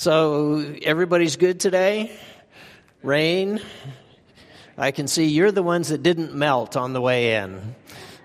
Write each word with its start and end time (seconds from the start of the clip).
So, 0.00 0.76
everybody's 0.82 1.34
good 1.34 1.58
today? 1.58 2.12
Rain? 3.02 3.60
I 4.76 4.92
can 4.92 5.08
see 5.08 5.24
you're 5.24 5.50
the 5.50 5.64
ones 5.64 5.88
that 5.88 6.04
didn't 6.04 6.32
melt 6.32 6.76
on 6.76 6.92
the 6.92 7.00
way 7.00 7.34
in. 7.34 7.74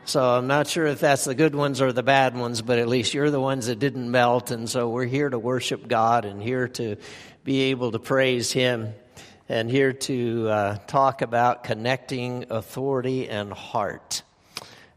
So, 0.06 0.24
I'm 0.24 0.46
not 0.46 0.68
sure 0.68 0.86
if 0.86 1.00
that's 1.00 1.24
the 1.24 1.34
good 1.34 1.56
ones 1.56 1.82
or 1.82 1.92
the 1.92 2.04
bad 2.04 2.38
ones, 2.38 2.62
but 2.62 2.78
at 2.78 2.88
least 2.88 3.16
you're 3.16 3.32
the 3.32 3.40
ones 3.40 3.66
that 3.66 3.80
didn't 3.80 4.12
melt. 4.12 4.52
And 4.52 4.70
so, 4.70 4.88
we're 4.88 5.08
here 5.08 5.28
to 5.28 5.40
worship 5.40 5.88
God 5.88 6.26
and 6.26 6.40
here 6.40 6.68
to 6.68 6.96
be 7.44 7.62
able 7.72 7.92
to 7.94 8.00
praise 8.00 8.52
Him 8.52 8.94
and 9.50 9.68
here 9.68 9.94
to 9.94 10.50
uh, 10.50 10.78
talk 10.86 11.24
about 11.24 11.64
connecting 11.64 12.46
authority 12.52 13.28
and 13.28 13.52
heart. 13.52 14.22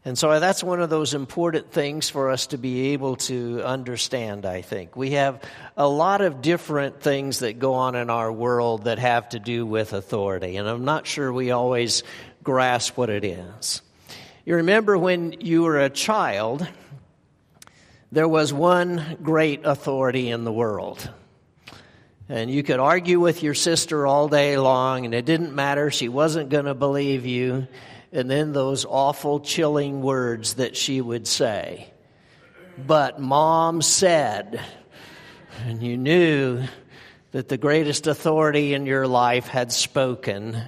And 0.07 0.17
so 0.17 0.39
that's 0.39 0.63
one 0.63 0.79
of 0.79 0.89
those 0.89 1.13
important 1.13 1.73
things 1.73 2.09
for 2.09 2.29
us 2.29 2.47
to 2.47 2.57
be 2.57 2.93
able 2.93 3.17
to 3.17 3.61
understand, 3.61 4.45
I 4.45 4.61
think. 4.61 4.95
We 4.95 5.11
have 5.11 5.43
a 5.75 5.85
lot 5.85 6.21
of 6.21 6.41
different 6.41 7.01
things 7.01 7.39
that 7.39 7.59
go 7.59 7.73
on 7.73 7.93
in 7.95 8.09
our 8.09 8.31
world 8.31 8.85
that 8.85 8.99
have 8.99 9.27
to 9.31 9.39
do 9.39 9.65
with 9.65 9.91
authority, 9.91 10.55
and 10.55 10.65
I'm 10.65 10.85
not 10.85 11.07
sure 11.07 11.33
we 11.33 11.51
always 11.51 12.03
grasp 12.41 12.95
what 12.95 13.09
it 13.09 13.25
is. 13.25 13.81
You 14.45 14.55
remember 14.55 14.97
when 14.97 15.41
you 15.41 15.63
were 15.63 15.81
a 15.81 15.89
child, 15.89 16.65
there 18.09 18.29
was 18.29 18.53
one 18.53 19.17
great 19.21 19.65
authority 19.65 20.29
in 20.29 20.45
the 20.45 20.53
world. 20.53 21.09
And 22.29 22.49
you 22.49 22.63
could 22.63 22.79
argue 22.79 23.19
with 23.19 23.43
your 23.43 23.55
sister 23.55 24.07
all 24.07 24.29
day 24.29 24.57
long, 24.57 25.03
and 25.03 25.13
it 25.13 25.25
didn't 25.25 25.53
matter. 25.53 25.91
She 25.91 26.07
wasn't 26.07 26.47
going 26.47 26.63
to 26.63 26.73
believe 26.73 27.25
you 27.25 27.67
and 28.11 28.29
then 28.29 28.53
those 28.53 28.85
awful, 28.85 29.39
chilling 29.39 30.01
words 30.01 30.55
that 30.55 30.77
she 30.77 31.01
would 31.01 31.27
say. 31.27 31.91
But 32.77 33.19
mom 33.19 33.81
said, 33.81 34.61
and 35.65 35.81
you 35.81 35.97
knew 35.97 36.63
that 37.31 37.49
the 37.49 37.57
greatest 37.57 38.07
authority 38.07 38.73
in 38.73 38.85
your 38.85 39.07
life 39.07 39.47
had 39.47 39.71
spoken, 39.71 40.61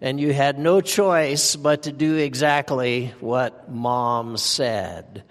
and 0.00 0.18
you 0.18 0.32
had 0.32 0.58
no 0.58 0.80
choice 0.80 1.56
but 1.56 1.84
to 1.84 1.92
do 1.92 2.16
exactly 2.16 3.14
what 3.20 3.70
mom 3.70 4.36
said. 4.36 5.24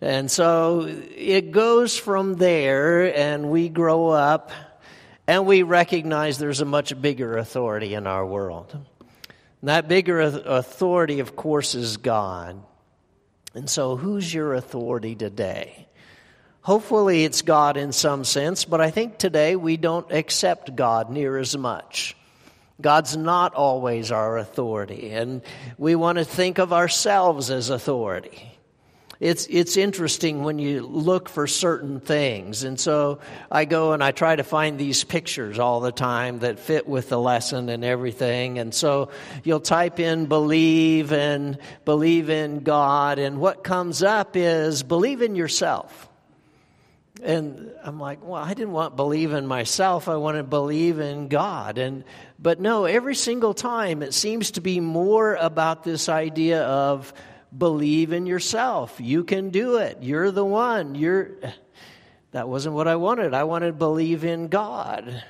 And 0.00 0.30
so 0.30 0.86
it 0.88 1.50
goes 1.52 1.96
from 1.96 2.34
there, 2.34 3.16
and 3.16 3.50
we 3.50 3.68
grow 3.68 4.08
up, 4.08 4.50
and 5.26 5.46
we 5.46 5.62
recognize 5.62 6.38
there's 6.38 6.60
a 6.60 6.64
much 6.64 7.00
bigger 7.00 7.36
authority 7.36 7.94
in 7.94 8.06
our 8.06 8.26
world. 8.26 8.76
And 9.60 9.68
that 9.68 9.88
bigger 9.88 10.20
authority, 10.20 11.20
of 11.20 11.36
course, 11.36 11.74
is 11.74 11.96
God. 11.96 12.62
And 13.54 13.68
so, 13.68 13.96
who's 13.96 14.32
your 14.32 14.54
authority 14.54 15.14
today? 15.14 15.88
Hopefully, 16.62 17.24
it's 17.24 17.42
God 17.42 17.76
in 17.76 17.92
some 17.92 18.24
sense, 18.24 18.64
but 18.64 18.80
I 18.80 18.90
think 18.90 19.18
today 19.18 19.56
we 19.56 19.76
don't 19.76 20.10
accept 20.12 20.76
God 20.76 21.10
near 21.10 21.36
as 21.36 21.56
much. 21.56 22.16
God's 22.80 23.16
not 23.16 23.54
always 23.54 24.10
our 24.12 24.38
authority, 24.38 25.10
and 25.10 25.42
we 25.78 25.94
want 25.94 26.18
to 26.18 26.24
think 26.24 26.58
of 26.58 26.72
ourselves 26.72 27.50
as 27.50 27.70
authority 27.70 28.59
it's 29.20 29.46
it's 29.50 29.76
interesting 29.76 30.42
when 30.42 30.58
you 30.58 30.80
look 30.86 31.28
for 31.28 31.46
certain 31.46 32.00
things. 32.00 32.64
And 32.64 32.80
so 32.80 33.20
I 33.50 33.66
go 33.66 33.92
and 33.92 34.02
I 34.02 34.12
try 34.12 34.34
to 34.34 34.42
find 34.42 34.78
these 34.78 35.04
pictures 35.04 35.58
all 35.58 35.80
the 35.80 35.92
time 35.92 36.38
that 36.38 36.58
fit 36.58 36.88
with 36.88 37.10
the 37.10 37.18
lesson 37.18 37.68
and 37.68 37.84
everything. 37.84 38.58
And 38.58 38.74
so 38.74 39.10
you'll 39.44 39.60
type 39.60 40.00
in 40.00 40.24
believe 40.24 41.12
and 41.12 41.58
believe 41.84 42.30
in 42.30 42.60
God 42.60 43.18
and 43.18 43.38
what 43.38 43.62
comes 43.62 44.02
up 44.02 44.36
is 44.36 44.82
believe 44.82 45.20
in 45.20 45.36
yourself. 45.36 46.08
And 47.22 47.70
I'm 47.84 48.00
like, 48.00 48.24
well, 48.24 48.42
I 48.42 48.54
didn't 48.54 48.72
want 48.72 48.96
believe 48.96 49.34
in 49.34 49.46
myself. 49.46 50.08
I 50.08 50.16
want 50.16 50.38
to 50.38 50.42
believe 50.42 50.98
in 50.98 51.28
God. 51.28 51.76
And 51.76 52.04
but 52.38 52.58
no, 52.58 52.86
every 52.86 53.14
single 53.14 53.52
time 53.52 54.02
it 54.02 54.14
seems 54.14 54.52
to 54.52 54.62
be 54.62 54.80
more 54.80 55.34
about 55.34 55.84
this 55.84 56.08
idea 56.08 56.62
of 56.62 57.12
believe 57.56 58.12
in 58.12 58.26
yourself. 58.26 59.00
You 59.00 59.24
can 59.24 59.50
do 59.50 59.76
it. 59.76 59.98
You're 60.02 60.30
the 60.30 60.44
one. 60.44 60.94
You're 60.94 61.30
that 62.32 62.48
wasn't 62.48 62.76
what 62.76 62.86
I 62.86 62.96
wanted. 62.96 63.34
I 63.34 63.44
wanted 63.44 63.66
to 63.68 63.72
believe 63.72 64.24
in 64.24 64.48
God. 64.48 65.24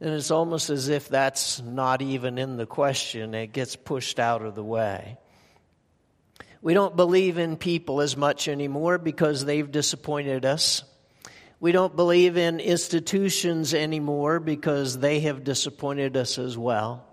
And 0.00 0.14
it's 0.14 0.30
almost 0.30 0.70
as 0.70 0.88
if 0.88 1.08
that's 1.08 1.60
not 1.60 2.02
even 2.02 2.38
in 2.38 2.56
the 2.56 2.66
question. 2.66 3.34
It 3.34 3.52
gets 3.52 3.76
pushed 3.76 4.18
out 4.18 4.42
of 4.42 4.54
the 4.54 4.64
way. 4.64 5.18
We 6.60 6.74
don't 6.74 6.94
believe 6.94 7.38
in 7.38 7.56
people 7.56 8.00
as 8.00 8.16
much 8.16 8.46
anymore 8.46 8.98
because 8.98 9.44
they've 9.44 9.70
disappointed 9.70 10.44
us. 10.44 10.84
We 11.58 11.72
don't 11.72 11.94
believe 11.94 12.36
in 12.36 12.60
institutions 12.60 13.74
anymore 13.74 14.40
because 14.40 14.98
they 14.98 15.20
have 15.20 15.44
disappointed 15.44 16.16
us 16.16 16.38
as 16.38 16.56
well. 16.58 17.04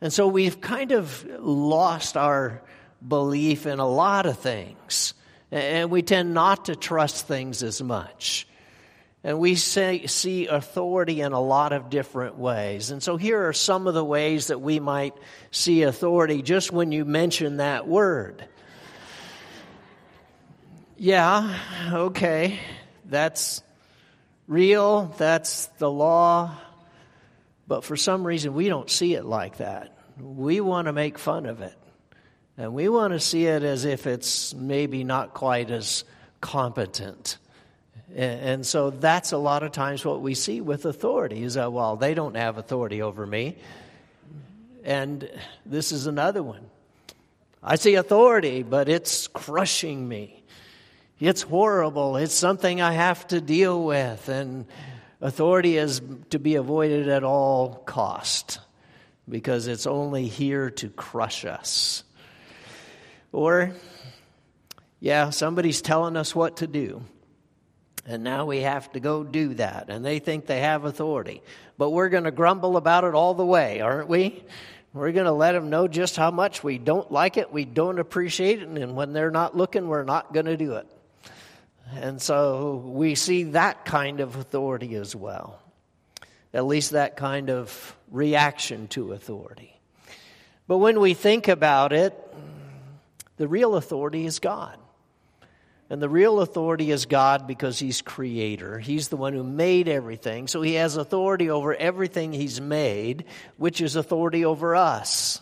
And 0.00 0.12
so 0.12 0.26
we've 0.26 0.60
kind 0.60 0.92
of 0.92 1.24
lost 1.38 2.16
our 2.16 2.62
belief 3.06 3.66
in 3.66 3.78
a 3.78 3.88
lot 3.88 4.26
of 4.26 4.38
things. 4.38 5.14
And 5.50 5.90
we 5.90 6.02
tend 6.02 6.34
not 6.34 6.66
to 6.66 6.76
trust 6.76 7.26
things 7.26 7.62
as 7.62 7.82
much. 7.82 8.46
And 9.22 9.38
we 9.38 9.54
say, 9.54 10.06
see 10.06 10.46
authority 10.46 11.20
in 11.20 11.32
a 11.32 11.40
lot 11.40 11.72
of 11.72 11.90
different 11.90 12.38
ways. 12.38 12.90
And 12.90 13.02
so 13.02 13.16
here 13.16 13.48
are 13.48 13.52
some 13.52 13.86
of 13.86 13.94
the 13.94 14.04
ways 14.04 14.46
that 14.46 14.60
we 14.60 14.80
might 14.80 15.14
see 15.50 15.82
authority 15.82 16.40
just 16.40 16.72
when 16.72 16.90
you 16.90 17.04
mention 17.04 17.58
that 17.58 17.86
word. 17.86 18.44
Yeah, 20.96 21.58
okay, 21.92 22.60
that's 23.06 23.62
real, 24.46 25.14
that's 25.18 25.66
the 25.78 25.90
law. 25.90 26.56
But 27.66 27.84
for 27.84 27.96
some 27.96 28.26
reason, 28.26 28.54
we 28.54 28.68
don't 28.68 28.90
see 28.90 29.14
it 29.14 29.24
like 29.24 29.58
that. 29.58 29.96
We 30.18 30.60
want 30.60 30.86
to 30.86 30.92
make 30.92 31.18
fun 31.18 31.46
of 31.46 31.60
it. 31.62 31.74
And 32.60 32.74
we 32.74 32.90
want 32.90 33.14
to 33.14 33.20
see 33.20 33.46
it 33.46 33.62
as 33.62 33.86
if 33.86 34.06
it's 34.06 34.52
maybe 34.52 35.02
not 35.02 35.32
quite 35.32 35.70
as 35.70 36.04
competent. 36.42 37.38
And 38.14 38.66
so 38.66 38.90
that's 38.90 39.32
a 39.32 39.38
lot 39.38 39.62
of 39.62 39.72
times 39.72 40.04
what 40.04 40.20
we 40.20 40.34
see 40.34 40.60
with 40.60 40.84
authority 40.84 41.42
is 41.42 41.54
that, 41.54 41.72
well, 41.72 41.96
they 41.96 42.12
don't 42.12 42.36
have 42.36 42.58
authority 42.58 43.00
over 43.00 43.26
me. 43.26 43.56
And 44.84 45.26
this 45.64 45.90
is 45.90 46.06
another 46.06 46.42
one. 46.42 46.66
I 47.62 47.76
see 47.76 47.94
authority, 47.94 48.62
but 48.62 48.90
it's 48.90 49.26
crushing 49.26 50.06
me. 50.06 50.44
It's 51.18 51.40
horrible. 51.40 52.18
It's 52.18 52.34
something 52.34 52.82
I 52.82 52.92
have 52.92 53.26
to 53.28 53.40
deal 53.40 53.82
with. 53.82 54.28
And 54.28 54.66
authority 55.22 55.78
is 55.78 56.02
to 56.28 56.38
be 56.38 56.56
avoided 56.56 57.08
at 57.08 57.24
all 57.24 57.76
cost 57.86 58.58
because 59.26 59.66
it's 59.66 59.86
only 59.86 60.26
here 60.26 60.68
to 60.68 60.90
crush 60.90 61.46
us. 61.46 62.04
Or, 63.32 63.72
yeah, 64.98 65.30
somebody's 65.30 65.82
telling 65.82 66.16
us 66.16 66.34
what 66.34 66.58
to 66.58 66.66
do. 66.66 67.02
And 68.06 68.24
now 68.24 68.46
we 68.46 68.62
have 68.62 68.90
to 68.92 69.00
go 69.00 69.22
do 69.22 69.54
that. 69.54 69.86
And 69.88 70.04
they 70.04 70.18
think 70.18 70.46
they 70.46 70.60
have 70.60 70.84
authority. 70.84 71.42
But 71.78 71.90
we're 71.90 72.08
going 72.08 72.24
to 72.24 72.30
grumble 72.30 72.76
about 72.76 73.04
it 73.04 73.14
all 73.14 73.34
the 73.34 73.46
way, 73.46 73.80
aren't 73.80 74.08
we? 74.08 74.42
We're 74.92 75.12
going 75.12 75.26
to 75.26 75.32
let 75.32 75.52
them 75.52 75.70
know 75.70 75.86
just 75.86 76.16
how 76.16 76.32
much 76.32 76.64
we 76.64 76.76
don't 76.76 77.12
like 77.12 77.36
it, 77.36 77.52
we 77.52 77.64
don't 77.64 78.00
appreciate 78.00 78.60
it, 78.60 78.68
and 78.68 78.96
when 78.96 79.12
they're 79.12 79.30
not 79.30 79.56
looking, 79.56 79.86
we're 79.86 80.02
not 80.02 80.34
going 80.34 80.46
to 80.46 80.56
do 80.56 80.74
it. 80.74 80.86
And 81.94 82.20
so 82.20 82.82
we 82.84 83.14
see 83.14 83.44
that 83.44 83.84
kind 83.84 84.18
of 84.18 84.34
authority 84.34 84.96
as 84.96 85.14
well. 85.14 85.60
At 86.52 86.66
least 86.66 86.90
that 86.90 87.16
kind 87.16 87.50
of 87.50 87.96
reaction 88.10 88.88
to 88.88 89.12
authority. 89.12 89.78
But 90.66 90.78
when 90.78 90.98
we 90.98 91.14
think 91.14 91.46
about 91.46 91.92
it, 91.92 92.14
the 93.40 93.48
real 93.48 93.74
authority 93.74 94.26
is 94.26 94.38
God. 94.38 94.76
And 95.88 96.02
the 96.02 96.10
real 96.10 96.40
authority 96.40 96.90
is 96.90 97.06
God 97.06 97.46
because 97.46 97.78
He's 97.78 98.02
creator. 98.02 98.78
He's 98.78 99.08
the 99.08 99.16
one 99.16 99.32
who 99.32 99.42
made 99.42 99.88
everything. 99.88 100.46
So 100.46 100.60
He 100.60 100.74
has 100.74 100.98
authority 100.98 101.48
over 101.48 101.74
everything 101.74 102.34
He's 102.34 102.60
made, 102.60 103.24
which 103.56 103.80
is 103.80 103.96
authority 103.96 104.44
over 104.44 104.76
us. 104.76 105.40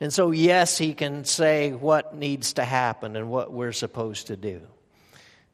And 0.00 0.10
so, 0.10 0.30
yes, 0.30 0.78
He 0.78 0.94
can 0.94 1.26
say 1.26 1.72
what 1.72 2.16
needs 2.16 2.54
to 2.54 2.64
happen 2.64 3.14
and 3.14 3.28
what 3.28 3.52
we're 3.52 3.72
supposed 3.72 4.28
to 4.28 4.38
do. 4.38 4.62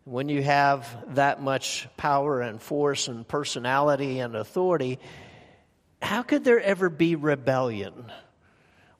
When 0.04 0.28
you 0.28 0.44
have 0.44 1.16
that 1.16 1.42
much 1.42 1.88
power 1.96 2.40
and 2.40 2.62
force 2.62 3.08
and 3.08 3.26
personality 3.26 4.20
and 4.20 4.36
authority, 4.36 5.00
how 6.00 6.22
could 6.22 6.44
there 6.44 6.60
ever 6.60 6.88
be 6.88 7.16
rebellion? 7.16 8.12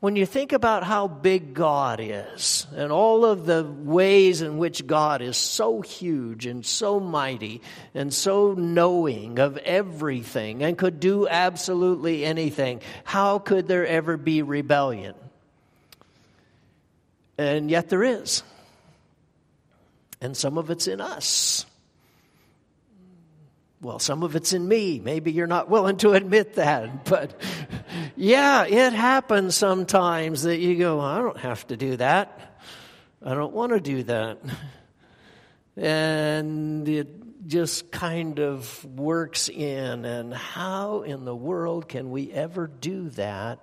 When 0.00 0.16
you 0.16 0.24
think 0.24 0.52
about 0.52 0.82
how 0.82 1.06
big 1.06 1.52
God 1.52 2.00
is 2.02 2.66
and 2.74 2.90
all 2.90 3.26
of 3.26 3.44
the 3.44 3.62
ways 3.64 4.40
in 4.40 4.56
which 4.56 4.86
God 4.86 5.20
is 5.20 5.36
so 5.36 5.82
huge 5.82 6.46
and 6.46 6.64
so 6.64 6.98
mighty 6.98 7.60
and 7.94 8.12
so 8.12 8.54
knowing 8.54 9.38
of 9.38 9.58
everything 9.58 10.62
and 10.62 10.76
could 10.76 11.00
do 11.00 11.28
absolutely 11.28 12.24
anything, 12.24 12.80
how 13.04 13.38
could 13.38 13.68
there 13.68 13.86
ever 13.86 14.16
be 14.16 14.40
rebellion? 14.40 15.14
And 17.36 17.70
yet 17.70 17.90
there 17.90 18.02
is. 18.02 18.42
And 20.22 20.34
some 20.34 20.56
of 20.56 20.70
it's 20.70 20.86
in 20.86 21.02
us. 21.02 21.66
Well, 23.82 23.98
some 23.98 24.22
of 24.22 24.36
it's 24.36 24.52
in 24.52 24.66
me. 24.68 25.00
Maybe 25.00 25.32
you're 25.32 25.46
not 25.46 25.70
willing 25.70 25.96
to 25.98 26.12
admit 26.12 26.54
that, 26.54 27.04
but 27.06 27.40
yeah, 28.14 28.66
it 28.66 28.92
happens 28.92 29.54
sometimes 29.54 30.42
that 30.42 30.58
you 30.58 30.76
go, 30.76 31.00
I 31.00 31.18
don't 31.18 31.38
have 31.38 31.66
to 31.68 31.76
do 31.76 31.96
that. 31.96 32.62
I 33.24 33.34
don't 33.34 33.52
want 33.52 33.72
to 33.72 33.80
do 33.80 34.02
that. 34.04 34.38
And 35.76 36.86
it 36.88 37.46
just 37.46 37.90
kind 37.90 38.38
of 38.38 38.84
works 38.84 39.48
in. 39.48 40.04
And 40.04 40.34
how 40.34 41.02
in 41.02 41.24
the 41.24 41.34
world 41.34 41.88
can 41.88 42.10
we 42.10 42.30
ever 42.32 42.66
do 42.66 43.08
that 43.10 43.60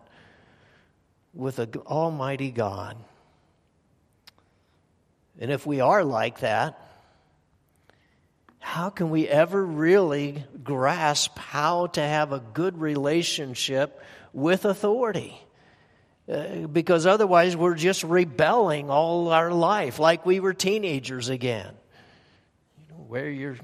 with 1.33 1.59
an 1.59 1.73
almighty 1.85 2.49
God? 2.49 2.97
And 5.39 5.51
if 5.51 5.67
we 5.67 5.79
are 5.79 6.03
like 6.03 6.39
that, 6.39 6.86
how 8.67 8.89
can 8.89 9.09
we 9.09 9.25
ever 9.29 9.65
really 9.65 10.43
grasp 10.61 11.39
how 11.39 11.87
to 11.87 12.01
have 12.01 12.33
a 12.33 12.43
good 12.53 12.77
relationship 12.81 14.03
with 14.33 14.65
authority? 14.65 15.39
Uh, 16.29 16.67
because 16.67 17.05
otherwise, 17.05 17.55
we're 17.55 17.75
just 17.75 18.03
rebelling 18.03 18.89
all 18.89 19.29
our 19.29 19.51
life 19.53 19.99
like 19.99 20.25
we 20.25 20.41
were 20.41 20.53
teenagers 20.53 21.29
again. 21.29 21.73
You 22.77 22.93
know, 22.93 23.05
wear 23.07 23.29
your 23.29 23.55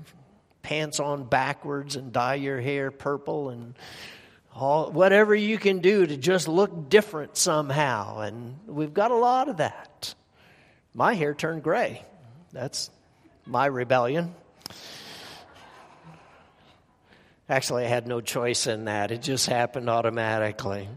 pants 0.62 1.02
on 1.02 1.26
backwards 1.26 1.98
and 1.98 2.14
dye 2.14 2.36
your 2.36 2.62
hair 2.62 2.90
purple 2.90 3.50
and 3.50 3.76
all, 4.56 4.90
whatever 4.90 5.36
you 5.36 5.58
can 5.58 5.80
do 5.80 6.08
to 6.08 6.16
just 6.16 6.48
look 6.48 6.88
different 6.88 7.36
somehow. 7.36 8.22
And 8.22 8.58
we've 8.68 8.94
got 8.94 9.12
a 9.12 9.18
lot 9.18 9.50
of 9.50 9.58
that. 9.58 10.16
My 10.94 11.14
hair 11.14 11.34
turned 11.34 11.62
gray. 11.62 12.06
That's 12.54 12.90
my 13.46 13.66
rebellion. 13.66 14.34
Actually, 17.54 17.86
I 17.86 17.90
had 17.90 18.08
no 18.08 18.20
choice 18.20 18.66
in 18.66 18.86
that, 18.86 19.12
it 19.12 19.22
just 19.22 19.46
happened 19.46 19.88
automatically. 19.88 20.90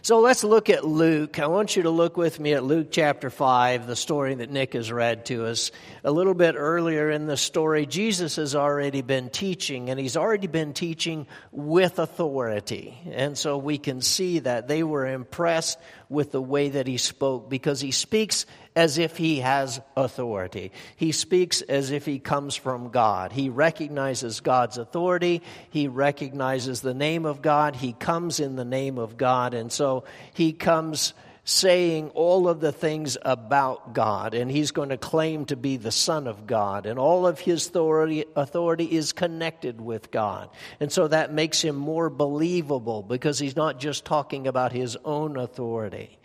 So 0.00 0.20
let's 0.20 0.42
look 0.42 0.70
at 0.70 0.86
Luke. 0.86 1.38
I 1.38 1.48
want 1.48 1.76
you 1.76 1.82
to 1.82 1.90
look 1.90 2.16
with 2.16 2.40
me 2.40 2.54
at 2.54 2.64
Luke 2.64 2.88
chapter 2.90 3.28
5, 3.28 3.86
the 3.86 3.94
story 3.94 4.34
that 4.36 4.50
Nick 4.50 4.72
has 4.72 4.90
read 4.90 5.26
to 5.26 5.44
us. 5.44 5.70
A 6.02 6.10
little 6.10 6.32
bit 6.32 6.54
earlier 6.56 7.10
in 7.10 7.26
the 7.26 7.36
story, 7.36 7.84
Jesus 7.84 8.36
has 8.36 8.54
already 8.54 9.02
been 9.02 9.28
teaching, 9.28 9.90
and 9.90 10.00
he's 10.00 10.16
already 10.16 10.46
been 10.46 10.72
teaching 10.72 11.26
with 11.52 11.98
authority. 11.98 12.96
And 13.10 13.36
so 13.36 13.58
we 13.58 13.76
can 13.76 14.00
see 14.00 14.38
that 14.38 14.66
they 14.66 14.82
were 14.82 15.06
impressed 15.06 15.78
with 16.08 16.32
the 16.32 16.40
way 16.40 16.70
that 16.70 16.86
he 16.86 16.96
spoke 16.96 17.50
because 17.50 17.80
he 17.80 17.90
speaks 17.90 18.46
as 18.74 18.96
if 18.96 19.16
he 19.16 19.40
has 19.40 19.80
authority. 19.96 20.72
He 20.96 21.12
speaks 21.12 21.62
as 21.62 21.90
if 21.90 22.06
he 22.06 22.18
comes 22.18 22.56
from 22.56 22.90
God. 22.90 23.32
He 23.32 23.48
recognizes 23.48 24.40
God's 24.40 24.78
authority. 24.78 25.42
He 25.70 25.88
recognizes 25.88 26.80
the 26.80 26.94
name 26.94 27.26
of 27.26 27.42
God. 27.42 27.76
He 27.76 27.92
comes 27.92 28.40
in 28.40 28.56
the 28.56 28.64
name 28.64 28.98
of 28.98 29.16
God. 29.16 29.52
And 29.52 29.70
so 29.70 30.04
he 30.32 30.52
comes 30.52 31.12
saying 31.48 32.10
all 32.10 32.46
of 32.46 32.60
the 32.60 32.72
things 32.72 33.16
about 33.22 33.94
God, 33.94 34.34
and 34.34 34.50
he's 34.50 34.70
going 34.70 34.90
to 34.90 34.98
claim 34.98 35.46
to 35.46 35.56
be 35.56 35.78
the 35.78 35.90
Son 35.90 36.26
of 36.26 36.46
God, 36.46 36.84
and 36.84 36.98
all 36.98 37.26
of 37.26 37.40
his 37.40 37.66
authority, 37.66 38.26
authority 38.36 38.84
is 38.84 39.12
connected 39.12 39.80
with 39.80 40.10
God. 40.10 40.50
And 40.78 40.92
so 40.92 41.08
that 41.08 41.32
makes 41.32 41.62
him 41.62 41.76
more 41.76 42.10
believable 42.10 43.02
because 43.02 43.38
he's 43.38 43.56
not 43.56 43.80
just 43.80 44.04
talking 44.04 44.46
about 44.46 44.72
his 44.72 44.96
own 45.04 45.38
authority 45.38 46.18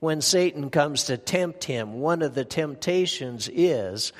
when 0.00 0.20
Satan 0.20 0.70
comes 0.70 1.04
to 1.04 1.16
tempt 1.16 1.64
him, 1.64 1.94
one 1.94 2.22
of 2.22 2.34
the 2.34 2.44
temptations 2.44 3.50
is, 3.52 4.12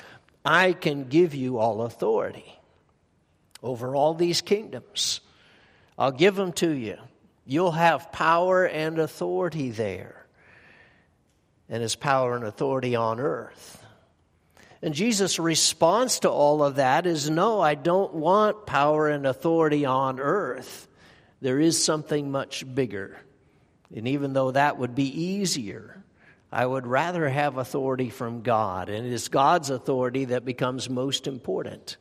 I 0.43 0.73
can 0.73 1.05
give 1.05 1.33
you 1.33 1.57
all 1.57 1.83
authority 1.83 2.59
over 3.63 3.95
all 3.95 4.13
these 4.13 4.41
kingdoms. 4.41 5.21
I'll 5.97 6.11
give 6.11 6.35
them 6.35 6.51
to 6.53 6.69
you. 6.69 6.97
You'll 7.45 7.71
have 7.71 8.11
power 8.11 8.65
and 8.65 8.99
authority 8.99 9.71
there. 9.71 10.18
And 11.69 11.81
his 11.83 11.95
power 11.95 12.35
and 12.35 12.43
authority 12.43 12.95
on 12.95 13.19
earth. 13.19 13.85
And 14.81 14.93
Jesus' 14.93 15.39
response 15.39 16.19
to 16.19 16.29
all 16.29 16.63
of 16.63 16.75
that 16.75 17.05
is 17.05 17.29
no, 17.29 17.59
I 17.59 17.75
don't 17.75 18.13
want 18.13 18.65
power 18.65 19.07
and 19.09 19.25
authority 19.25 19.85
on 19.85 20.19
earth. 20.19 20.87
There 21.41 21.59
is 21.59 21.83
something 21.83 22.31
much 22.31 22.63
bigger. 22.73 23.19
And 23.95 24.07
even 24.07 24.33
though 24.33 24.51
that 24.51 24.77
would 24.77 24.95
be 24.95 25.23
easier, 25.23 26.03
I 26.51 26.65
would 26.65 26.87
rather 26.87 27.27
have 27.27 27.57
authority 27.57 28.09
from 28.09 28.41
God. 28.41 28.89
And 28.89 29.05
it 29.05 29.13
is 29.13 29.27
God's 29.27 29.69
authority 29.69 30.25
that 30.25 30.45
becomes 30.45 30.89
most 30.89 31.27
important. 31.27 31.97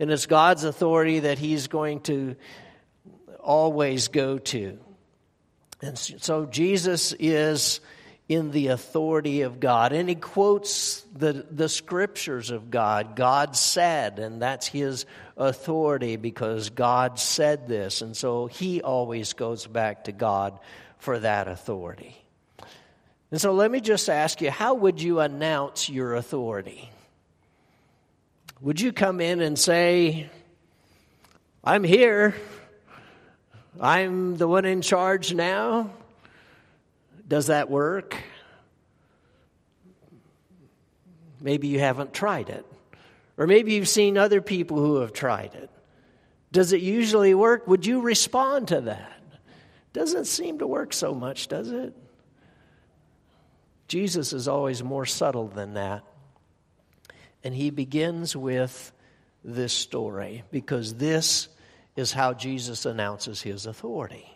And 0.00 0.10
it's 0.10 0.26
God's 0.26 0.64
authority 0.64 1.20
that 1.20 1.38
He's 1.38 1.68
going 1.68 2.00
to 2.02 2.36
always 3.38 4.08
go 4.08 4.38
to. 4.38 4.78
And 5.80 5.98
so 5.98 6.46
Jesus 6.46 7.12
is 7.18 7.80
in 8.28 8.50
the 8.50 8.68
authority 8.68 9.42
of 9.42 9.60
God. 9.60 9.92
And 9.92 10.08
he 10.08 10.14
quotes 10.14 11.02
the, 11.14 11.46
the 11.50 11.68
scriptures 11.68 12.50
of 12.50 12.70
God. 12.70 13.16
God 13.16 13.56
said, 13.56 14.18
and 14.18 14.40
that's 14.40 14.66
his 14.66 15.06
authority 15.36 16.16
because 16.16 16.70
God 16.70 17.18
said 17.18 17.68
this. 17.68 18.00
And 18.00 18.16
so 18.16 18.46
he 18.46 18.80
always 18.80 19.32
goes 19.32 19.66
back 19.66 20.04
to 20.04 20.12
God 20.12 20.58
for 20.98 21.18
that 21.18 21.48
authority. 21.48 22.16
And 23.30 23.40
so 23.40 23.52
let 23.52 23.70
me 23.70 23.80
just 23.80 24.08
ask 24.08 24.40
you 24.40 24.50
how 24.50 24.74
would 24.74 25.00
you 25.00 25.20
announce 25.20 25.88
your 25.88 26.14
authority? 26.14 26.90
Would 28.60 28.80
you 28.80 28.92
come 28.92 29.20
in 29.20 29.40
and 29.40 29.58
say, 29.58 30.30
I'm 31.64 31.82
here, 31.82 32.34
I'm 33.80 34.36
the 34.36 34.46
one 34.46 34.64
in 34.64 34.82
charge 34.82 35.34
now? 35.34 35.90
Does 37.32 37.46
that 37.46 37.70
work? 37.70 38.14
Maybe 41.40 41.68
you 41.68 41.78
haven't 41.78 42.12
tried 42.12 42.50
it. 42.50 42.66
Or 43.38 43.46
maybe 43.46 43.72
you've 43.72 43.88
seen 43.88 44.18
other 44.18 44.42
people 44.42 44.76
who 44.76 44.96
have 44.96 45.14
tried 45.14 45.54
it. 45.54 45.70
Does 46.52 46.74
it 46.74 46.82
usually 46.82 47.32
work? 47.32 47.66
Would 47.66 47.86
you 47.86 48.02
respond 48.02 48.68
to 48.68 48.82
that? 48.82 49.18
Doesn't 49.94 50.26
seem 50.26 50.58
to 50.58 50.66
work 50.66 50.92
so 50.92 51.14
much, 51.14 51.48
does 51.48 51.70
it? 51.70 51.94
Jesus 53.88 54.34
is 54.34 54.46
always 54.46 54.82
more 54.82 55.06
subtle 55.06 55.48
than 55.48 55.72
that. 55.72 56.04
And 57.42 57.54
he 57.54 57.70
begins 57.70 58.36
with 58.36 58.92
this 59.42 59.72
story 59.72 60.44
because 60.50 60.96
this 60.96 61.48
is 61.96 62.12
how 62.12 62.34
Jesus 62.34 62.84
announces 62.84 63.40
his 63.40 63.64
authority. 63.64 64.31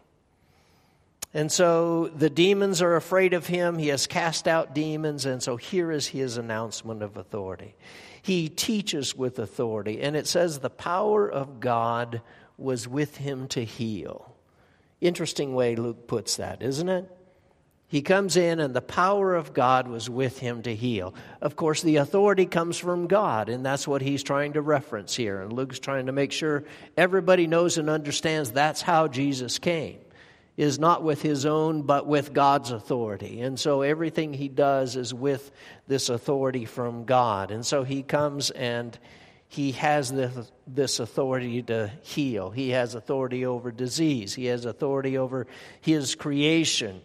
And 1.34 1.52
so 1.52 2.08
the 2.08 2.30
demons 2.30 2.80
are 2.80 2.96
afraid 2.96 3.34
of 3.34 3.46
him. 3.46 3.78
He 3.78 3.88
has 3.88 4.06
cast 4.06 4.48
out 4.48 4.74
demons. 4.74 5.26
And 5.26 5.42
so 5.42 5.56
here 5.56 5.90
is 5.90 6.06
his 6.06 6.36
announcement 6.36 7.02
of 7.02 7.16
authority. 7.16 7.74
He 8.22 8.48
teaches 8.48 9.14
with 9.14 9.38
authority. 9.38 10.00
And 10.00 10.16
it 10.16 10.26
says, 10.26 10.58
The 10.58 10.70
power 10.70 11.28
of 11.28 11.60
God 11.60 12.22
was 12.56 12.88
with 12.88 13.16
him 13.16 13.48
to 13.48 13.64
heal. 13.64 14.34
Interesting 15.00 15.54
way 15.54 15.76
Luke 15.76 16.06
puts 16.06 16.36
that, 16.36 16.62
isn't 16.62 16.88
it? 16.88 17.10
He 17.88 18.02
comes 18.02 18.36
in, 18.36 18.58
and 18.58 18.74
the 18.74 18.82
power 18.82 19.36
of 19.36 19.54
God 19.54 19.86
was 19.86 20.10
with 20.10 20.40
him 20.40 20.62
to 20.62 20.74
heal. 20.74 21.14
Of 21.40 21.54
course, 21.54 21.82
the 21.82 21.96
authority 21.96 22.44
comes 22.44 22.76
from 22.78 23.06
God, 23.06 23.48
and 23.48 23.64
that's 23.64 23.86
what 23.86 24.02
he's 24.02 24.24
trying 24.24 24.54
to 24.54 24.60
reference 24.60 25.14
here. 25.14 25.40
And 25.40 25.52
Luke's 25.52 25.78
trying 25.78 26.06
to 26.06 26.12
make 26.12 26.32
sure 26.32 26.64
everybody 26.96 27.46
knows 27.46 27.78
and 27.78 27.88
understands 27.88 28.50
that's 28.50 28.82
how 28.82 29.06
Jesus 29.06 29.60
came, 29.60 29.98
is 30.56 30.78
not 30.78 31.02
with 31.02 31.20
his 31.20 31.44
own, 31.44 31.82
but 31.82 32.06
with 32.06 32.32
God's 32.32 32.70
authority. 32.70 33.42
And 33.42 33.60
so 33.60 33.82
everything 33.82 34.32
he 34.32 34.48
does 34.48 34.96
is 34.96 35.12
with 35.12 35.50
this 35.86 36.08
authority 36.08 36.64
from 36.64 37.04
God. 37.04 37.50
And 37.50 37.64
so 37.64 37.84
he 37.84 38.02
comes 38.02 38.50
and 38.50 38.98
he 39.48 39.72
has 39.72 40.10
this, 40.10 40.50
this 40.66 40.98
authority 40.98 41.62
to 41.64 41.90
heal. 42.02 42.50
He 42.50 42.70
has 42.70 42.94
authority 42.94 43.44
over 43.44 43.70
disease. 43.70 44.34
He 44.34 44.46
has 44.46 44.64
authority 44.64 45.18
over 45.18 45.46
his 45.80 46.14
creation. 46.14 47.02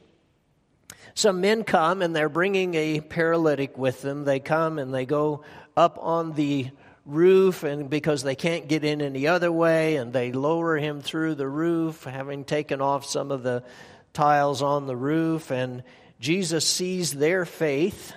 Some 1.14 1.42
men 1.42 1.64
come 1.64 2.02
and 2.02 2.16
they're 2.16 2.30
bringing 2.30 2.74
a 2.76 3.02
paralytic 3.02 3.78
with 3.78 4.02
them. 4.02 4.24
They 4.24 4.40
come 4.40 4.80
and 4.80 4.94
they 4.94 5.06
go 5.06 5.44
up 5.76 5.98
on 6.02 6.34
the 6.34 6.70
roof 7.06 7.64
and 7.64 7.90
because 7.90 8.24
they 8.24 8.36
can't 8.36 8.68
get 8.68 8.84
in 8.84 9.02
any 9.02 9.28
other 9.28 9.52
way 9.52 9.96
and 9.96 10.14
they 10.14 10.32
lower 10.32 10.78
him 10.78 11.02
through 11.02 11.36
the 11.36 11.48
roof 11.48 12.04
having 12.04 12.44
taken 12.44 12.82
off 12.82 13.06
some 13.06 13.32
of 13.32 13.44
the 13.44 13.64
tiles 14.14 14.62
on 14.62 14.86
the 14.86 14.96
roof 14.96 15.52
and 15.52 15.84
Jesus 16.20 16.66
sees 16.66 17.14
their 17.14 17.46
faith 17.46 18.14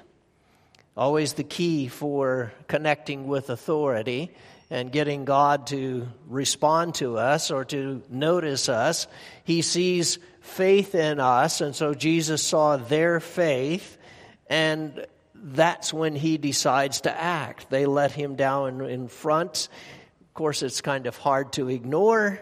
Always 0.96 1.32
the 1.32 1.42
key 1.42 1.88
for 1.88 2.52
connecting 2.68 3.26
with 3.26 3.50
authority 3.50 4.30
and 4.70 4.92
getting 4.92 5.24
God 5.24 5.66
to 5.68 6.06
respond 6.28 6.94
to 6.96 7.18
us 7.18 7.50
or 7.50 7.64
to 7.66 8.00
notice 8.08 8.68
us. 8.68 9.08
He 9.42 9.62
sees 9.62 10.20
faith 10.40 10.94
in 10.94 11.18
us, 11.18 11.60
and 11.60 11.74
so 11.74 11.94
Jesus 11.94 12.44
saw 12.44 12.76
their 12.76 13.18
faith, 13.18 13.98
and 14.46 15.04
that's 15.44 15.92
when 15.92 16.16
he 16.16 16.38
decides 16.38 17.02
to 17.02 17.14
act. 17.14 17.68
They 17.68 17.84
let 17.84 18.12
him 18.12 18.34
down 18.34 18.80
in 18.80 19.08
front, 19.08 19.68
Of 20.22 20.34
course, 20.34 20.62
it's 20.62 20.80
kind 20.80 21.06
of 21.06 21.16
hard 21.16 21.52
to 21.52 21.68
ignore. 21.68 22.40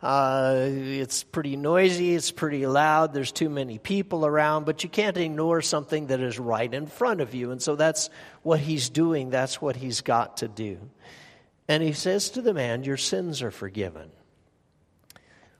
Uh, 0.00 0.68
it's 0.68 1.24
pretty 1.24 1.56
noisy, 1.56 2.14
it's 2.14 2.30
pretty 2.30 2.66
loud, 2.66 3.14
there's 3.14 3.32
too 3.32 3.48
many 3.48 3.78
people 3.78 4.26
around, 4.26 4.66
but 4.66 4.84
you 4.84 4.90
can't 4.90 5.16
ignore 5.16 5.62
something 5.62 6.08
that 6.08 6.20
is 6.20 6.38
right 6.38 6.74
in 6.74 6.86
front 6.86 7.22
of 7.22 7.34
you. 7.34 7.52
And 7.52 7.62
so 7.62 7.74
that's 7.74 8.10
what 8.42 8.60
he's 8.60 8.90
doing, 8.90 9.30
that's 9.30 9.62
what 9.62 9.76
he's 9.76 10.02
got 10.02 10.38
to 10.38 10.48
do. 10.48 10.78
And 11.68 11.82
he 11.82 11.94
says 11.94 12.28
to 12.30 12.42
the 12.42 12.52
man, 12.52 12.84
Your 12.84 12.98
sins 12.98 13.40
are 13.40 13.50
forgiven. 13.50 14.10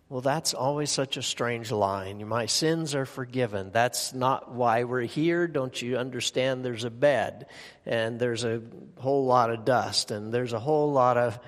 Well, 0.08 0.20
that's 0.20 0.54
always 0.54 0.90
such 0.90 1.16
a 1.16 1.22
strange 1.22 1.72
line. 1.72 2.26
My 2.28 2.46
sins 2.46 2.94
are 2.94 3.06
forgiven. 3.06 3.70
That's 3.72 4.12
not 4.12 4.52
why 4.52 4.84
we're 4.84 5.00
here. 5.02 5.46
Don't 5.48 5.80
you 5.80 5.96
understand? 5.96 6.64
There's 6.64 6.84
a 6.84 6.90
bed, 6.90 7.46
and 7.86 8.20
there's 8.20 8.44
a 8.44 8.60
whole 8.98 9.24
lot 9.24 9.50
of 9.50 9.64
dust, 9.64 10.10
and 10.10 10.32
there's 10.32 10.52
a 10.52 10.60
whole 10.60 10.92
lot 10.92 11.16
of 11.16 11.38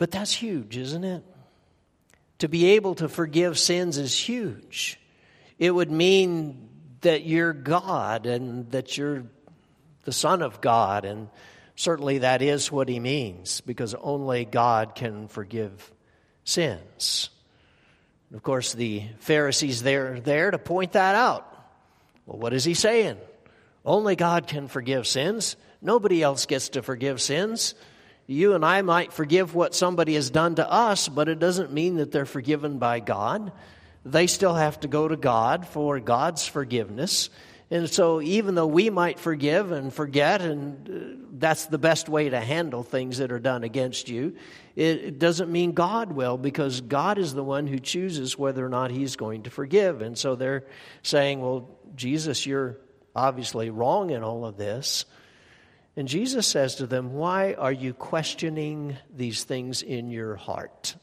but 0.00 0.10
that's 0.10 0.32
huge, 0.32 0.78
isn't 0.78 1.04
it? 1.04 1.22
To 2.38 2.48
be 2.48 2.70
able 2.70 2.94
to 2.94 3.08
forgive 3.08 3.58
sins 3.58 3.98
is 3.98 4.18
huge. 4.18 4.98
It 5.58 5.70
would 5.72 5.90
mean 5.90 6.70
that 7.02 7.24
you're 7.26 7.52
God 7.52 8.24
and 8.24 8.70
that 8.70 8.96
you're 8.96 9.24
the 10.04 10.12
Son 10.12 10.40
of 10.40 10.62
God, 10.62 11.04
and 11.04 11.28
certainly 11.80 12.18
that 12.18 12.42
is 12.42 12.70
what 12.70 12.90
he 12.90 13.00
means 13.00 13.62
because 13.62 13.94
only 13.94 14.44
God 14.44 14.94
can 14.94 15.28
forgive 15.28 15.90
sins. 16.44 17.30
Of 18.34 18.42
course, 18.42 18.74
the 18.74 19.04
Pharisees 19.20 19.82
they're 19.82 20.20
there 20.20 20.50
to 20.50 20.58
point 20.58 20.92
that 20.92 21.14
out. 21.14 21.46
Well, 22.26 22.38
what 22.38 22.52
is 22.52 22.64
he 22.64 22.74
saying? 22.74 23.16
Only 23.82 24.14
God 24.14 24.46
can 24.46 24.68
forgive 24.68 25.06
sins. 25.06 25.56
Nobody 25.80 26.22
else 26.22 26.44
gets 26.44 26.68
to 26.70 26.82
forgive 26.82 27.18
sins. 27.18 27.74
You 28.26 28.54
and 28.54 28.62
I 28.62 28.82
might 28.82 29.14
forgive 29.14 29.54
what 29.54 29.74
somebody 29.74 30.14
has 30.16 30.28
done 30.28 30.56
to 30.56 30.70
us, 30.70 31.08
but 31.08 31.30
it 31.30 31.38
doesn't 31.38 31.72
mean 31.72 31.96
that 31.96 32.12
they're 32.12 32.26
forgiven 32.26 32.78
by 32.78 33.00
God. 33.00 33.52
They 34.04 34.26
still 34.26 34.54
have 34.54 34.78
to 34.80 34.88
go 34.88 35.08
to 35.08 35.16
God 35.16 35.66
for 35.66 35.98
God's 35.98 36.46
forgiveness. 36.46 37.30
And 37.72 37.88
so, 37.88 38.20
even 38.20 38.56
though 38.56 38.66
we 38.66 38.90
might 38.90 39.20
forgive 39.20 39.70
and 39.70 39.92
forget, 39.94 40.42
and 40.42 40.88
uh, 40.88 41.26
that's 41.38 41.66
the 41.66 41.78
best 41.78 42.08
way 42.08 42.28
to 42.28 42.40
handle 42.40 42.82
things 42.82 43.18
that 43.18 43.30
are 43.30 43.38
done 43.38 43.62
against 43.62 44.08
you, 44.08 44.34
it 44.74 45.20
doesn't 45.20 45.52
mean 45.52 45.72
God 45.72 46.12
will, 46.12 46.36
because 46.36 46.80
God 46.80 47.16
is 47.16 47.32
the 47.32 47.44
one 47.44 47.68
who 47.68 47.78
chooses 47.78 48.36
whether 48.36 48.66
or 48.66 48.68
not 48.68 48.90
He's 48.90 49.14
going 49.14 49.44
to 49.44 49.50
forgive. 49.50 50.02
And 50.02 50.18
so 50.18 50.34
they're 50.34 50.64
saying, 51.02 51.40
Well, 51.40 51.78
Jesus, 51.94 52.44
you're 52.44 52.78
obviously 53.14 53.70
wrong 53.70 54.10
in 54.10 54.24
all 54.24 54.44
of 54.44 54.56
this. 54.56 55.04
And 55.96 56.08
Jesus 56.08 56.46
says 56.46 56.76
to 56.76 56.86
them, 56.86 57.12
Why 57.14 57.54
are 57.54 57.72
you 57.72 57.94
questioning 57.94 58.96
these 59.14 59.44
things 59.44 59.82
in 59.82 60.10
your 60.10 60.34
heart? 60.34 60.96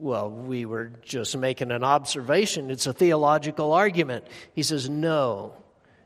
Well, 0.00 0.30
we 0.30 0.64
were 0.64 0.92
just 1.02 1.36
making 1.36 1.72
an 1.72 1.82
observation. 1.82 2.70
It's 2.70 2.86
a 2.86 2.92
theological 2.92 3.72
argument. 3.72 4.26
He 4.54 4.62
says, 4.62 4.88
No, 4.88 5.54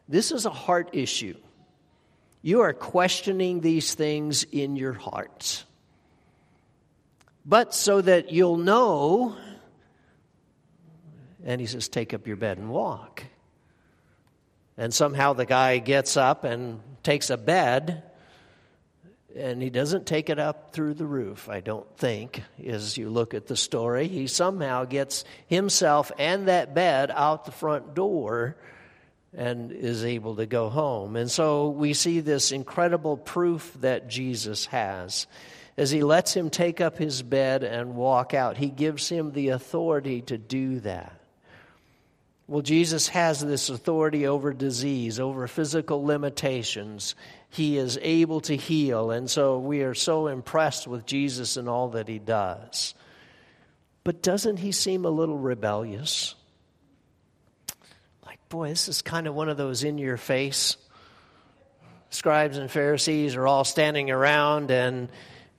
this 0.09 0.33
is 0.33 0.47
a 0.47 0.51
heart 0.51 0.91
issue. 0.95 1.37
You 2.41 2.63
are 2.63 2.73
questioning 2.73 3.61
these 3.61 3.95
things 3.95 4.45
in 4.45 4.77
your 4.77 4.95
hearts. 4.95 5.65
But 7.45 7.75
so 7.75 8.01
that 8.01 8.33
you'll 8.33 8.57
know, 8.57 9.37
and 11.45 11.61
he 11.61 11.67
says, 11.67 11.89
Take 11.89 12.15
up 12.15 12.27
your 12.27 12.37
bed 12.37 12.57
and 12.57 12.71
walk. 12.71 13.25
And 14.79 14.95
somehow 14.95 15.35
the 15.35 15.45
guy 15.45 15.79
gets 15.79 16.17
up 16.17 16.45
and 16.45 16.81
takes 17.03 17.29
a 17.29 17.37
bed, 17.37 18.05
and 19.37 19.62
he 19.62 19.71
doesn't 19.71 20.07
take 20.07 20.31
it 20.31 20.39
up 20.39 20.73
through 20.73 20.95
the 20.95 21.07
roof, 21.07 21.49
I 21.49 21.61
don't 21.61 21.87
think, 21.97 22.43
as 22.65 22.97
you 22.97 23.11
look 23.11 23.35
at 23.35 23.47
the 23.47 23.57
story. 23.57 24.09
He 24.09 24.27
somehow 24.27 24.85
gets 24.85 25.25
himself 25.47 26.12
and 26.19 26.49
that 26.49 26.75
bed 26.75 27.11
out 27.11 27.45
the 27.45 27.53
front 27.53 27.95
door 27.95 28.57
and 29.35 29.73
is 29.73 30.05
able 30.05 30.37
to 30.37 30.47
go 30.47 30.69
home. 30.69 31.17
And 31.17 31.31
so 31.31 31.71
we 31.71 31.95
see 31.95 32.21
this 32.21 32.53
incredible 32.53 33.17
proof 33.17 33.75
that 33.81 34.09
Jesus 34.09 34.67
has. 34.67 35.27
As 35.77 35.91
he 35.91 36.03
lets 36.03 36.35
him 36.35 36.51
take 36.51 36.83
up 36.83 36.99
his 36.99 37.23
bed 37.23 37.65
and 37.65 37.95
walk 37.95 38.35
out, 38.35 38.59
he 38.59 38.69
gives 38.69 39.09
him 39.09 39.33
the 39.33 39.49
authority 39.49 40.21
to 40.23 40.37
do 40.37 40.81
that. 40.81 41.19
Well, 42.49 42.63
Jesus 42.63 43.09
has 43.09 43.41
this 43.41 43.71
authority 43.71 44.27
over 44.27 44.53
disease, 44.53 45.21
over 45.21 45.47
physical 45.47 46.05
limitations. 46.05 47.15
He 47.49 47.79
is 47.79 47.99
able 48.03 48.41
to 48.43 48.57
heal. 48.57 49.11
And 49.11 49.31
so 49.31 49.59
we 49.59 49.83
are 49.83 49.95
so 49.95 50.27
impressed 50.27 50.87
with 50.87 51.07
Jesus 51.07 51.57
and 51.57 51.69
all 51.69 51.91
that 51.91 52.09
he 52.09 52.19
does. 52.19 52.95
But 54.05 54.23
doesn't 54.23 54.57
he 54.59 54.73
seem 54.73 55.05
a 55.05 55.11
little 55.11 55.39
rebellious? 55.39 56.35
Like, 58.27 58.41
boy, 58.49 58.71
this 58.71 58.89
is 58.89 59.03
kind 59.03 59.27
of 59.27 59.35
one 59.35 59.49
of 59.49 59.57
those 59.57 59.85
in 59.85 59.99
your 59.99 60.17
face. 60.17 60.77
Scribes 62.11 62.59
and 62.59 62.71
Pharisees 62.71 63.37
are 63.37 63.47
all 63.47 63.65
standing 63.65 64.11
around 64.11 64.71
and 64.71 65.09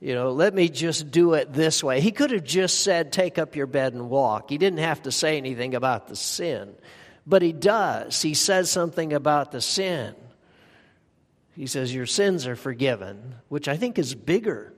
you 0.00 0.14
know, 0.14 0.32
let 0.32 0.54
me 0.54 0.68
just 0.68 1.10
do 1.10 1.34
it 1.34 1.52
this 1.52 1.82
way. 1.82 2.00
He 2.00 2.12
could 2.12 2.30
have 2.30 2.44
just 2.44 2.82
said, 2.82 3.12
take 3.12 3.38
up 3.38 3.56
your 3.56 3.66
bed 3.66 3.94
and 3.94 4.10
walk. 4.10 4.50
He 4.50 4.58
didn't 4.58 4.80
have 4.80 5.02
to 5.02 5.12
say 5.12 5.36
anything 5.36 5.74
about 5.74 6.08
the 6.08 6.16
sin. 6.16 6.74
But 7.26 7.42
he 7.42 7.52
does. 7.52 8.20
He 8.20 8.34
says 8.34 8.70
something 8.70 9.12
about 9.12 9.52
the 9.52 9.60
sin. 9.60 10.14
He 11.56 11.66
says, 11.66 11.94
Your 11.94 12.06
sins 12.06 12.46
are 12.46 12.56
forgiven, 12.56 13.36
which 13.48 13.68
I 13.68 13.76
think 13.76 13.98
is 13.98 14.14
bigger 14.14 14.74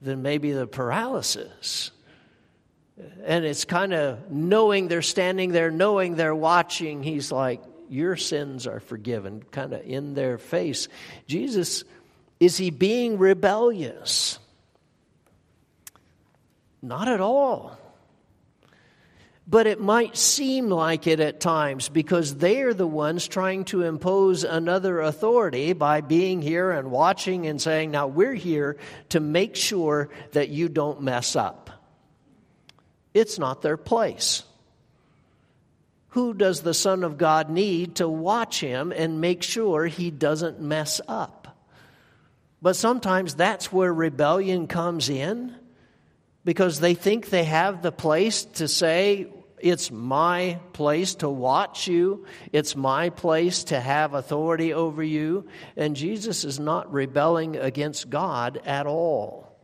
than 0.00 0.22
maybe 0.22 0.52
the 0.52 0.66
paralysis. 0.66 1.90
And 3.24 3.44
it's 3.44 3.64
kind 3.64 3.92
of 3.92 4.30
knowing 4.30 4.88
they're 4.88 5.02
standing 5.02 5.52
there, 5.52 5.70
knowing 5.70 6.14
they're 6.14 6.34
watching. 6.34 7.02
He's 7.02 7.30
like, 7.30 7.62
Your 7.90 8.16
sins 8.16 8.66
are 8.66 8.80
forgiven, 8.80 9.42
kind 9.50 9.72
of 9.72 9.82
in 9.84 10.14
their 10.14 10.38
face. 10.38 10.88
Jesus, 11.26 11.84
is 12.38 12.56
he 12.56 12.70
being 12.70 13.18
rebellious? 13.18 14.38
Not 16.82 17.08
at 17.08 17.20
all. 17.20 17.78
But 19.48 19.68
it 19.68 19.80
might 19.80 20.16
seem 20.16 20.68
like 20.68 21.06
it 21.06 21.20
at 21.20 21.40
times 21.40 21.88
because 21.88 22.36
they 22.36 22.62
are 22.62 22.74
the 22.74 22.86
ones 22.86 23.28
trying 23.28 23.64
to 23.66 23.82
impose 23.82 24.42
another 24.42 25.00
authority 25.00 25.72
by 25.72 26.00
being 26.00 26.42
here 26.42 26.72
and 26.72 26.90
watching 26.90 27.46
and 27.46 27.62
saying, 27.62 27.92
Now 27.92 28.08
we're 28.08 28.34
here 28.34 28.76
to 29.10 29.20
make 29.20 29.54
sure 29.54 30.08
that 30.32 30.48
you 30.48 30.68
don't 30.68 31.02
mess 31.02 31.36
up. 31.36 31.70
It's 33.14 33.38
not 33.38 33.62
their 33.62 33.76
place. 33.76 34.42
Who 36.16 36.34
does 36.34 36.62
the 36.62 36.74
Son 36.74 37.04
of 37.04 37.18
God 37.18 37.48
need 37.48 37.96
to 37.96 38.08
watch 38.08 38.60
him 38.60 38.90
and 38.90 39.20
make 39.20 39.42
sure 39.42 39.86
he 39.86 40.10
doesn't 40.10 40.60
mess 40.60 41.00
up? 41.06 41.35
But 42.66 42.74
sometimes 42.74 43.36
that's 43.36 43.72
where 43.72 43.94
rebellion 43.94 44.66
comes 44.66 45.08
in 45.08 45.54
because 46.44 46.80
they 46.80 46.94
think 46.94 47.30
they 47.30 47.44
have 47.44 47.80
the 47.80 47.92
place 47.92 48.42
to 48.54 48.66
say, 48.66 49.28
it's 49.60 49.92
my 49.92 50.58
place 50.72 51.14
to 51.16 51.28
watch 51.28 51.86
you. 51.86 52.26
It's 52.50 52.74
my 52.74 53.10
place 53.10 53.62
to 53.70 53.78
have 53.78 54.14
authority 54.14 54.72
over 54.72 55.00
you. 55.00 55.46
And 55.76 55.94
Jesus 55.94 56.42
is 56.42 56.58
not 56.58 56.92
rebelling 56.92 57.54
against 57.54 58.10
God 58.10 58.60
at 58.66 58.88
all. 58.88 59.56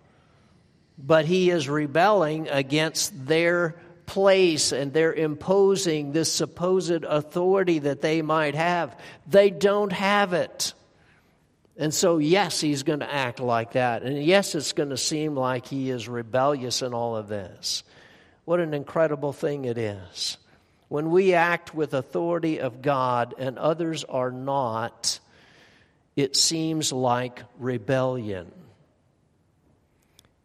But 0.96 1.24
he 1.24 1.50
is 1.50 1.68
rebelling 1.68 2.46
against 2.50 3.26
their 3.26 3.74
place 4.06 4.70
and 4.70 4.92
they're 4.92 5.12
imposing 5.12 6.12
this 6.12 6.32
supposed 6.32 7.02
authority 7.02 7.80
that 7.80 8.00
they 8.00 8.22
might 8.22 8.54
have. 8.54 8.96
They 9.26 9.50
don't 9.50 9.92
have 9.92 10.34
it. 10.34 10.72
And 11.76 11.92
so, 11.92 12.18
yes, 12.18 12.60
he's 12.60 12.82
going 12.82 13.00
to 13.00 13.12
act 13.12 13.40
like 13.40 13.72
that. 13.72 14.02
And 14.02 14.22
yes, 14.22 14.54
it's 14.54 14.72
going 14.72 14.90
to 14.90 14.96
seem 14.96 15.34
like 15.34 15.66
he 15.66 15.90
is 15.90 16.08
rebellious 16.08 16.82
in 16.82 16.92
all 16.92 17.16
of 17.16 17.28
this. 17.28 17.82
What 18.44 18.60
an 18.60 18.74
incredible 18.74 19.32
thing 19.32 19.64
it 19.64 19.78
is. 19.78 20.36
When 20.88 21.10
we 21.10 21.32
act 21.32 21.74
with 21.74 21.94
authority 21.94 22.60
of 22.60 22.82
God 22.82 23.34
and 23.38 23.58
others 23.58 24.04
are 24.04 24.30
not, 24.30 25.18
it 26.16 26.36
seems 26.36 26.92
like 26.92 27.42
rebellion. 27.58 28.52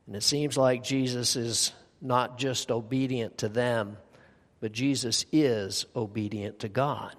And 0.06 0.16
it 0.16 0.24
seems 0.24 0.56
like 0.56 0.84
Jesus 0.84 1.36
is 1.36 1.74
not 2.02 2.38
just 2.38 2.72
obedient 2.72 3.40
to 3.40 3.50
them, 3.50 3.98
but 4.62 4.72
Jesus 4.72 5.26
is 5.34 5.86
obedient 5.96 6.60
to 6.60 6.70
God. 6.70 7.16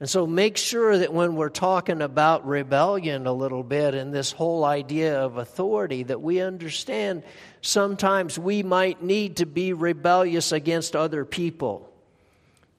And 0.00 0.08
so 0.08 0.26
make 0.26 0.56
sure 0.56 0.96
that 0.96 1.12
when 1.12 1.36
we're 1.36 1.50
talking 1.50 2.00
about 2.00 2.46
rebellion 2.46 3.26
a 3.26 3.34
little 3.34 3.62
bit 3.62 3.94
and 3.94 4.14
this 4.14 4.32
whole 4.32 4.64
idea 4.64 5.20
of 5.20 5.36
authority, 5.36 6.04
that 6.04 6.22
we 6.22 6.40
understand 6.40 7.22
sometimes 7.60 8.38
we 8.38 8.62
might 8.62 9.02
need 9.02 9.36
to 9.36 9.46
be 9.46 9.74
rebellious 9.74 10.52
against 10.52 10.96
other 10.96 11.26
people 11.26 11.92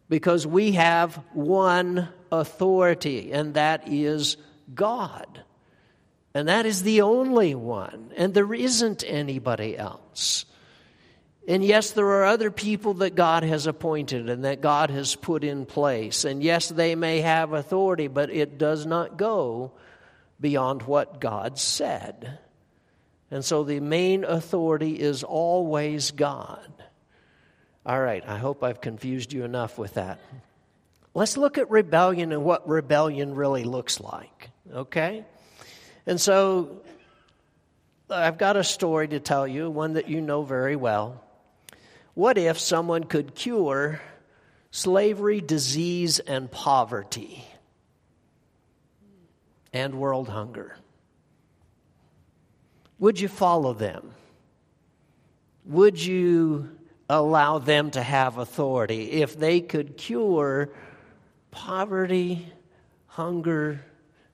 because 0.09 0.47
we 0.47 0.73
have 0.73 1.15
one 1.33 2.09
authority, 2.31 3.31
and 3.31 3.53
that 3.53 3.87
is 3.87 4.35
God. 4.73 5.43
And 6.33 6.47
that 6.47 6.65
is 6.65 6.81
the 6.81 7.01
only 7.01 7.55
one. 7.55 8.11
And 8.17 8.33
there 8.33 8.53
isn't 8.53 9.03
anybody 9.05 9.77
else. 9.77 10.45
And 11.51 11.65
yes, 11.65 11.91
there 11.91 12.08
are 12.08 12.24
other 12.24 12.50
people 12.50 12.93
that 12.93 13.13
God 13.13 13.43
has 13.43 13.67
appointed 13.67 14.29
and 14.29 14.46
that 14.46 14.62
God 14.62 14.89
has 14.89 15.15
put 15.15 15.43
in 15.43 15.65
place. 15.65 16.24
And 16.24 16.41
yes, 16.41 16.70
they 16.70 16.96
may 16.96 17.20
have 17.20 17.51
authority, 17.51 18.08
but 18.08 18.29
it 18.29 18.58
does 18.58 18.86
not 18.86 19.17
go 19.17 19.74
beyond 20.39 20.84
what 20.84 21.20
God 21.20 21.60
said. 21.60 22.39
And 23.29 23.43
so 23.43 23.65
the 23.65 23.81
main 23.81 24.24
authority 24.24 24.98
is 24.98 25.25
always 25.25 26.12
God. 26.12 26.72
All 27.86 28.00
right, 28.00 28.24
I 28.25 28.38
hope 28.38 28.63
I've 28.63 28.79
confused 28.79 29.34
you 29.34 29.43
enough 29.43 29.77
with 29.77 29.96
that. 29.96 30.22
Let's 31.13 31.36
look 31.36 31.58
at 31.58 31.70
rebellion 31.70 32.31
and 32.31 32.46
what 32.46 32.65
rebellion 32.65 33.36
really 33.36 33.65
looks 33.65 34.00
like, 34.00 34.51
okay? 34.74 35.25
And 36.08 36.22
so 36.22 36.81
I've 38.10 38.38
got 38.38 38.55
a 38.55 38.63
story 38.63 39.10
to 39.10 39.20
tell 39.20 39.46
you, 39.46 39.70
one 39.70 39.96
that 39.96 40.08
you 40.08 40.22
know 40.22 40.43
very 40.43 40.77
well. 40.77 41.22
What 42.13 42.38
if 42.38 42.60
someone 42.60 43.06
could 43.06 43.36
cure 43.36 44.01
slavery, 44.72 45.41
disease, 45.41 46.20
and 46.20 46.51
poverty 46.51 47.46
and 49.74 49.96
world 49.96 50.27
hunger? 50.30 50.75
Would 53.00 53.20
you 53.20 53.27
follow 53.27 53.74
them? 53.74 54.12
Would 55.65 56.03
you 56.03 56.77
allow 57.10 57.60
them 57.60 57.91
to 57.91 58.01
have 58.01 58.38
authority 58.38 59.12
if 59.12 59.38
they 59.38 59.62
could 59.62 59.98
cure 59.98 60.70
poverty, 61.50 62.48
hunger, 63.08 63.84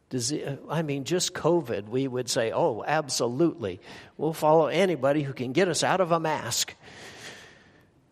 disease? 0.10 0.58
I 0.70 0.82
mean, 0.82 1.04
just 1.04 1.34
COVID, 1.34 1.90
we 1.90 2.08
would 2.08 2.30
say, 2.30 2.52
oh, 2.52 2.84
absolutely. 2.86 3.80
We'll 4.18 4.34
follow 4.34 4.68
anybody 4.68 5.22
who 5.22 5.34
can 5.34 5.54
get 5.54 5.68
us 5.68 5.84
out 5.84 6.02
of 6.02 6.12
a 6.12 6.20
mask. 6.20 6.76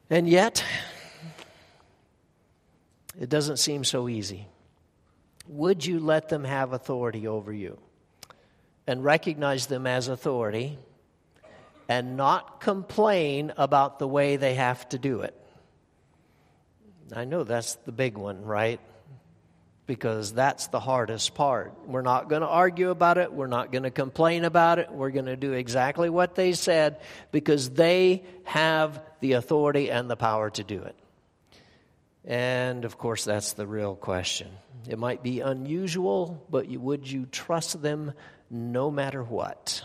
And 0.09 0.29
yet, 0.29 0.63
it 3.19 3.29
doesn't 3.29 3.57
seem 3.57 3.83
so 3.83 4.07
easy. 4.07 4.47
Would 5.47 5.85
you 5.85 5.99
let 5.99 6.29
them 6.29 6.43
have 6.43 6.73
authority 6.73 7.27
over 7.27 7.51
you 7.51 7.77
and 8.87 9.03
recognize 9.03 9.67
them 9.67 9.87
as 9.87 10.07
authority 10.07 10.77
and 11.87 12.17
not 12.17 12.61
complain 12.61 13.53
about 13.57 13.99
the 13.99 14.07
way 14.07 14.37
they 14.37 14.55
have 14.55 14.87
to 14.89 14.97
do 14.99 15.21
it? 15.21 15.35
I 17.13 17.25
know 17.25 17.43
that's 17.43 17.75
the 17.75 17.91
big 17.91 18.17
one, 18.17 18.43
right? 18.43 18.79
Because 19.85 20.33
that's 20.33 20.67
the 20.67 20.79
hardest 20.79 21.35
part. 21.35 21.73
We're 21.85 22.01
not 22.01 22.27
going 22.27 22.41
to 22.41 22.47
argue 22.47 22.89
about 22.89 23.19
it. 23.19 23.31
We're 23.31 23.45
not 23.45 23.71
going 23.71 23.83
to 23.83 23.91
complain 23.91 24.43
about 24.43 24.79
it. 24.79 24.91
We're 24.91 25.11
going 25.11 25.27
to 25.27 25.35
do 25.35 25.53
exactly 25.53 26.09
what 26.09 26.33
they 26.33 26.53
said 26.53 27.01
because 27.31 27.69
they 27.69 28.23
have 28.45 28.99
the 29.25 29.33
authority 29.33 29.89
and 29.89 30.07
the 30.07 30.15
power 30.15 30.51
to 30.51 30.63
do 30.63 30.83
it. 30.83 30.95
And 32.25 32.85
of 32.85 32.99
course, 32.99 33.23
that's 33.23 33.53
the 33.53 33.65
real 33.65 33.95
question. 33.95 34.51
It 34.87 34.99
might 34.99 35.23
be 35.23 35.39
unusual, 35.39 36.45
but 36.47 36.67
would 36.67 37.09
you 37.09 37.25
trust 37.25 37.81
them 37.81 38.13
no 38.51 38.91
matter 38.91 39.23
what? 39.23 39.83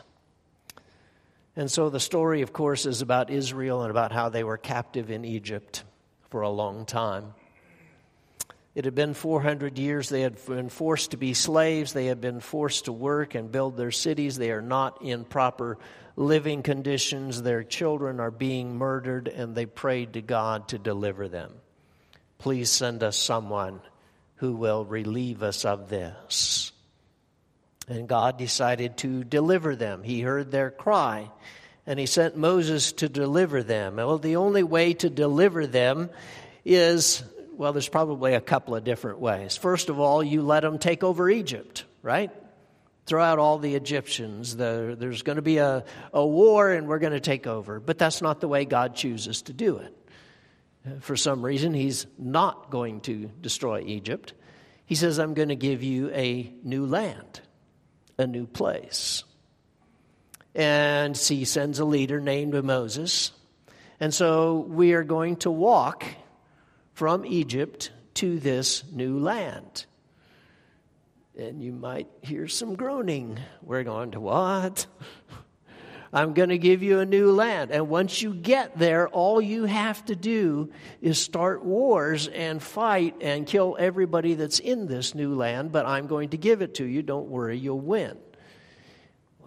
And 1.56 1.70
so 1.70 1.88
the 1.88 2.00
story, 2.00 2.42
of 2.42 2.52
course, 2.52 2.84
is 2.84 3.00
about 3.00 3.30
Israel 3.30 3.80
and 3.80 3.90
about 3.90 4.12
how 4.12 4.28
they 4.28 4.44
were 4.44 4.58
captive 4.58 5.10
in 5.10 5.24
Egypt 5.24 5.84
for 6.28 6.42
a 6.42 6.50
long 6.50 6.84
time. 6.84 7.32
It 8.80 8.86
had 8.86 8.94
been 8.94 9.12
400 9.12 9.78
years. 9.78 10.08
They 10.08 10.22
had 10.22 10.42
been 10.46 10.70
forced 10.70 11.10
to 11.10 11.18
be 11.18 11.34
slaves. 11.34 11.92
They 11.92 12.06
had 12.06 12.22
been 12.22 12.40
forced 12.40 12.86
to 12.86 12.92
work 12.92 13.34
and 13.34 13.52
build 13.52 13.76
their 13.76 13.90
cities. 13.90 14.38
They 14.38 14.52
are 14.52 14.62
not 14.62 15.02
in 15.02 15.26
proper 15.26 15.76
living 16.16 16.62
conditions. 16.62 17.42
Their 17.42 17.62
children 17.62 18.20
are 18.20 18.30
being 18.30 18.78
murdered, 18.78 19.28
and 19.28 19.54
they 19.54 19.66
prayed 19.66 20.14
to 20.14 20.22
God 20.22 20.68
to 20.68 20.78
deliver 20.78 21.28
them. 21.28 21.52
Please 22.38 22.70
send 22.70 23.02
us 23.02 23.18
someone 23.18 23.82
who 24.36 24.54
will 24.54 24.86
relieve 24.86 25.42
us 25.42 25.66
of 25.66 25.90
this. 25.90 26.72
And 27.86 28.08
God 28.08 28.38
decided 28.38 28.96
to 28.96 29.24
deliver 29.24 29.76
them. 29.76 30.02
He 30.02 30.22
heard 30.22 30.50
their 30.50 30.70
cry, 30.70 31.30
and 31.86 31.98
He 31.98 32.06
sent 32.06 32.34
Moses 32.34 32.92
to 32.92 33.10
deliver 33.10 33.62
them. 33.62 33.96
Well, 33.96 34.16
the 34.16 34.36
only 34.36 34.62
way 34.62 34.94
to 34.94 35.10
deliver 35.10 35.66
them 35.66 36.08
is 36.64 37.22
well, 37.60 37.74
there's 37.74 37.90
probably 37.90 38.32
a 38.32 38.40
couple 38.40 38.74
of 38.74 38.84
different 38.84 39.18
ways. 39.18 39.54
First 39.54 39.90
of 39.90 40.00
all, 40.00 40.24
you 40.24 40.40
let 40.40 40.60
them 40.60 40.78
take 40.78 41.04
over 41.04 41.28
Egypt, 41.28 41.84
right? 42.00 42.30
Throw 43.04 43.22
out 43.22 43.38
all 43.38 43.58
the 43.58 43.74
Egyptians. 43.74 44.56
The, 44.56 44.96
there's 44.98 45.20
going 45.20 45.36
to 45.36 45.42
be 45.42 45.58
a, 45.58 45.84
a 46.14 46.24
war 46.26 46.70
and 46.70 46.88
we're 46.88 47.00
going 47.00 47.12
to 47.12 47.20
take 47.20 47.46
over. 47.46 47.78
But 47.78 47.98
that's 47.98 48.22
not 48.22 48.40
the 48.40 48.48
way 48.48 48.64
God 48.64 48.96
chooses 48.96 49.42
to 49.42 49.52
do 49.52 49.76
it. 49.76 49.94
For 51.02 51.16
some 51.16 51.44
reason, 51.44 51.74
He's 51.74 52.06
not 52.16 52.70
going 52.70 53.02
to 53.02 53.30
destroy 53.42 53.82
Egypt. 53.82 54.32
He 54.86 54.94
says, 54.94 55.18
I'm 55.18 55.34
going 55.34 55.50
to 55.50 55.54
give 55.54 55.82
you 55.82 56.08
a 56.12 56.50
new 56.64 56.86
land, 56.86 57.42
a 58.16 58.26
new 58.26 58.46
place. 58.46 59.22
And 60.54 61.14
He 61.14 61.44
sends 61.44 61.78
a 61.78 61.84
leader 61.84 62.20
named 62.20 62.54
Moses. 62.64 63.32
And 64.00 64.14
so 64.14 64.60
we 64.60 64.94
are 64.94 65.04
going 65.04 65.36
to 65.36 65.50
walk 65.50 66.06
from 67.00 67.24
Egypt 67.24 67.92
to 68.12 68.38
this 68.38 68.84
new 68.92 69.18
land. 69.18 69.86
And 71.34 71.62
you 71.62 71.72
might 71.72 72.08
hear 72.20 72.46
some 72.46 72.74
groaning. 72.74 73.38
We're 73.62 73.84
going 73.84 74.10
to 74.10 74.20
what? 74.20 74.84
I'm 76.12 76.34
going 76.34 76.50
to 76.50 76.58
give 76.58 76.82
you 76.82 77.00
a 77.00 77.06
new 77.06 77.32
land. 77.32 77.70
And 77.70 77.88
once 77.88 78.20
you 78.20 78.34
get 78.34 78.78
there, 78.78 79.08
all 79.08 79.40
you 79.40 79.64
have 79.64 80.04
to 80.04 80.14
do 80.14 80.72
is 81.00 81.18
start 81.18 81.64
wars 81.64 82.28
and 82.28 82.62
fight 82.62 83.16
and 83.22 83.46
kill 83.46 83.78
everybody 83.80 84.34
that's 84.34 84.58
in 84.58 84.86
this 84.86 85.14
new 85.14 85.34
land, 85.34 85.72
but 85.72 85.86
I'm 85.86 86.06
going 86.06 86.28
to 86.28 86.36
give 86.36 86.60
it 86.60 86.74
to 86.74 86.84
you. 86.84 87.00
Don't 87.00 87.28
worry, 87.28 87.56
you'll 87.56 87.80
win. 87.80 88.18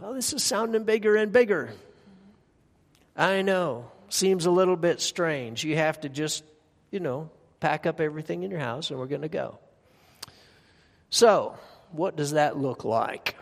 Well, 0.02 0.16
this 0.16 0.34
is 0.34 0.44
sounding 0.44 0.86
bigger 0.86 1.16
and 1.18 1.32
bigger. 1.32 1.72
I 3.16 3.44
know. 3.44 3.92
Seems 4.10 4.48
a 4.48 4.52
little 4.52 4.76
bit 4.76 5.00
strange. 5.02 5.64
You 5.64 5.76
have 5.76 6.02
to 6.02 6.10
just, 6.10 6.44
you 6.90 7.00
know, 7.00 7.30
pack 7.64 7.86
up 7.86 8.02
everything 8.02 8.44
in 8.44 8.52
your 8.52 8.60
house 8.60 8.90
and 8.90 9.00
we're 9.00 9.06
going 9.06 9.22
to 9.22 9.30
go. 9.30 9.58
So, 11.10 11.58
what 11.94 12.18
does 12.18 12.32
that 12.32 12.58
look 12.58 12.84
like? 12.84 13.38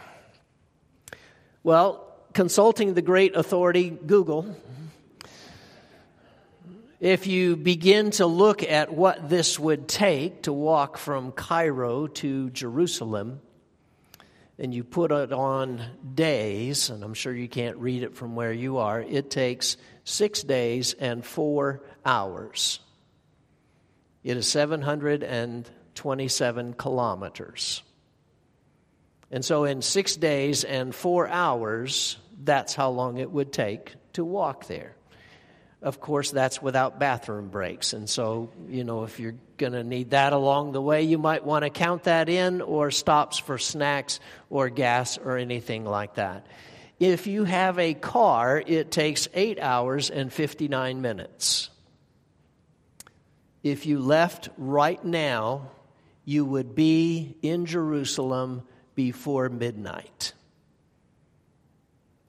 Well, 1.64 2.08
consulting 2.32 2.94
the 2.94 3.02
great 3.02 3.36
authority 3.36 3.90
Google, 3.90 4.56
if 7.00 7.26
you 7.26 7.56
begin 7.56 8.12
to 8.12 8.28
look 8.28 8.62
at 8.62 8.94
what 8.94 9.28
this 9.28 9.58
would 9.58 9.88
take 9.88 10.44
to 10.44 10.54
walk 10.54 11.00
from 11.00 11.32
Cairo 11.32 12.06
to 12.06 12.52
Jerusalem, 12.52 13.42
and 14.60 14.72
you 14.72 14.84
put 14.84 15.12
it 15.12 15.34
on 15.34 15.82
days, 16.14 16.92
and 16.92 17.04
I'm 17.04 17.16
sure 17.16 17.34
you 17.34 17.48
can't 17.48 17.78
read 17.78 18.04
it 18.04 18.14
from 18.14 18.36
where 18.36 18.54
you 18.54 18.78
are, 18.78 19.02
it 19.02 19.32
takes 19.32 19.78
six 20.04 20.44
days 20.44 20.94
and 20.94 21.26
four 21.26 21.82
hours. 22.06 22.82
It 24.24 24.38
is 24.38 24.48
727 24.48 26.74
kilometers. 26.74 27.82
And 29.32 29.44
so, 29.44 29.64
in 29.64 29.82
six 29.82 30.16
days 30.16 30.64
and 30.64 30.94
four 30.94 31.28
hours, 31.28 32.18
that's 32.44 32.76
how 32.76 32.90
long 32.90 33.18
it 33.18 33.32
would 33.32 33.54
take 33.54 33.94
to 34.14 34.26
walk 34.26 34.68
there. 34.68 34.96
Of 35.82 36.00
course, 36.00 36.30
that's 36.30 36.62
without 36.62 37.00
bathroom 37.00 37.48
breaks. 37.48 37.94
And 37.94 38.08
so, 38.08 38.52
you 38.70 38.84
know, 38.84 39.04
if 39.04 39.20
you're 39.20 39.38
going 39.58 39.74
to 39.74 39.84
need 39.84 40.12
that 40.12 40.32
along 40.32 40.74
the 40.74 40.82
way, 40.82 41.02
you 41.04 41.18
might 41.18 41.44
want 41.44 41.64
to 41.64 41.72
count 41.72 42.04
that 42.04 42.30
in 42.30 42.62
or 42.62 42.92
stops 42.92 43.40
for 43.40 43.58
snacks 43.58 44.20
or 44.52 44.70
gas 44.70 45.18
or 45.18 45.38
anything 45.38 45.86
like 45.86 46.16
that. 46.16 46.46
If 47.00 47.26
you 47.26 47.46
have 47.46 47.80
a 47.80 47.96
car, 47.96 48.62
it 48.64 48.92
takes 48.92 49.28
eight 49.34 49.60
hours 49.60 50.12
and 50.12 50.32
59 50.32 51.02
minutes 51.02 51.72
if 53.64 53.86
you 53.86 54.00
left 54.00 54.50
right 54.58 55.04
now, 55.04 55.72
you 56.26 56.46
would 56.46 56.76
be 56.76 57.36
in 57.42 57.66
Jerusalem 57.66 58.64
before 58.96 59.50
midnight. 59.50 60.34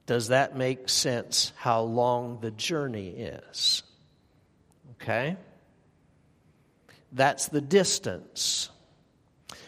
Does 0.05 0.27
that 0.29 0.57
make 0.57 0.89
sense 0.89 1.53
how 1.55 1.81
long 1.81 2.39
the 2.41 2.51
journey 2.51 3.09
is? 3.09 3.83
Okay? 4.95 5.37
That's 7.11 7.47
the 7.47 7.61
distance. 7.61 8.69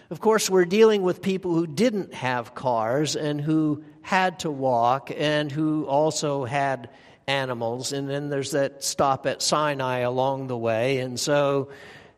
Of 0.10 0.20
course, 0.20 0.50
we're 0.50 0.66
dealing 0.66 1.02
with 1.04 1.22
people 1.22 1.54
who 1.54 1.66
didn't 1.66 2.14
have 2.14 2.54
cars 2.54 3.16
and 3.16 3.40
who 3.40 3.84
had 4.02 4.40
to 4.40 4.52
walk 4.52 5.12
and 5.16 5.52
who 5.52 5.86
also 5.86 6.46
had 6.46 6.90
animals. 7.28 7.94
And 7.94 8.10
then 8.10 8.30
there's 8.30 8.52
that 8.52 8.84
stop 8.84 9.26
at 9.26 9.42
Sinai 9.42 10.00
along 10.00 10.48
the 10.48 10.58
way. 10.58 11.00
And 11.00 11.20
so 11.20 11.70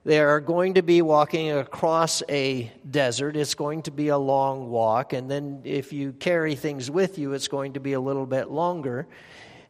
They 0.07 0.21
are 0.21 0.39
going 0.39 0.75
to 0.75 0.83
be 0.83 1.01
walking 1.01 1.51
across 1.51 2.23
a 2.29 2.71
desert. 2.89 3.35
It's 3.35 3.55
going 3.55 3.81
to 3.83 3.91
be 3.91 4.07
a 4.07 4.17
long 4.17 4.69
walk. 4.69 5.11
And 5.11 5.29
then 5.29 5.63
if 5.65 5.91
you 5.91 6.13
carry 6.13 6.55
things 6.55 6.89
with 6.89 7.19
you, 7.19 7.33
it's 7.33 7.49
going 7.49 7.73
to 7.73 7.81
be 7.81 7.91
a 7.91 7.99
little 7.99 8.25
bit 8.25 8.49
longer. 8.49 9.05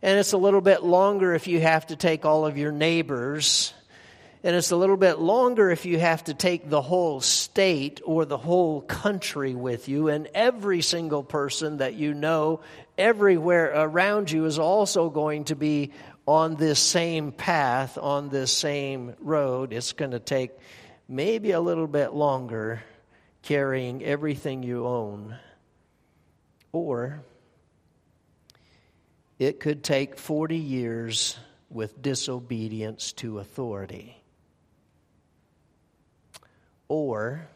And 0.03 0.19
it's 0.19 0.33
a 0.33 0.37
little 0.37 0.61
bit 0.61 0.83
longer 0.83 1.33
if 1.33 1.47
you 1.47 1.59
have 1.61 1.87
to 1.87 1.95
take 1.95 2.23
all 2.23 2.45
of 2.45 2.55
your 2.55 2.71
neighbors. 2.71 3.73
And 4.43 4.55
it's 4.55 4.71
a 4.71 4.75
little 4.75 4.97
bit 4.97 5.19
longer 5.19 5.71
if 5.71 5.85
you 5.85 5.99
have 5.99 6.23
to 6.25 6.33
take 6.33 6.69
the 6.69 6.81
whole 6.81 7.21
state 7.21 8.01
or 8.05 8.23
the 8.23 8.37
whole 8.37 8.81
country 8.81 9.55
with 9.55 9.89
you. 9.89 10.09
And 10.09 10.27
every 10.33 10.81
single 10.81 11.23
person 11.23 11.77
that 11.77 11.95
you 11.95 12.13
know 12.13 12.61
everywhere 12.97 13.73
around 13.75 14.31
you 14.31 14.45
is 14.45 14.59
also 14.59 15.09
going 15.09 15.45
to 15.45 15.55
be 15.55 15.91
on 16.27 16.55
this 16.55 16.79
same 16.79 17.31
path, 17.31 17.97
on 17.97 18.29
this 18.29 18.51
same 18.51 19.15
road. 19.19 19.73
It's 19.73 19.93
going 19.93 20.11
to 20.11 20.19
take 20.19 20.51
maybe 21.07 21.51
a 21.51 21.61
little 21.61 21.87
bit 21.87 22.13
longer 22.13 22.83
carrying 23.41 24.03
everything 24.03 24.61
you 24.61 24.85
own. 24.85 25.35
Or 26.73 27.23
it 29.39 29.59
could 29.59 29.83
take 29.83 30.17
40 30.17 30.57
years 30.57 31.37
with 31.69 32.01
disobedience 32.01 33.13
to 33.13 33.39
authority. 33.39 34.17
Or 36.89 37.47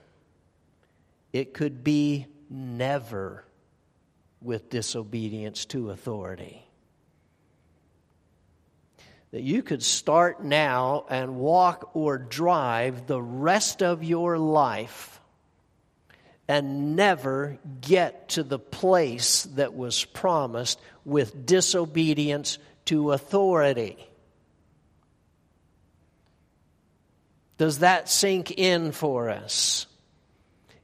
it 1.34 1.54
could 1.54 1.84
be 1.84 2.28
never 2.50 3.46
with 4.42 4.70
disobedience 4.70 5.66
to 5.66 5.92
authority 5.92 6.66
that 9.32 9.44
you 9.44 9.64
could 9.64 9.82
start 9.82 10.44
now 10.44 11.06
and 11.10 11.38
walk 11.38 11.92
or 11.94 12.18
drive 12.18 13.08
the 13.08 13.22
rest 13.22 13.82
of 13.82 14.04
your 14.04 14.38
life 14.38 15.22
and 16.48 16.98
never 16.98 17.58
get 17.80 18.30
to 18.30 18.44
the 18.44 18.60
place 18.60 19.44
that 19.56 19.74
was 19.74 20.04
promised 20.04 20.80
with 21.06 21.46
disobedience 21.46 22.58
to 22.86 23.14
authority. 23.14 23.98
Does 27.62 27.78
that 27.78 28.10
sink 28.10 28.50
in 28.50 28.92
for 28.92 29.30
us? 29.30 29.86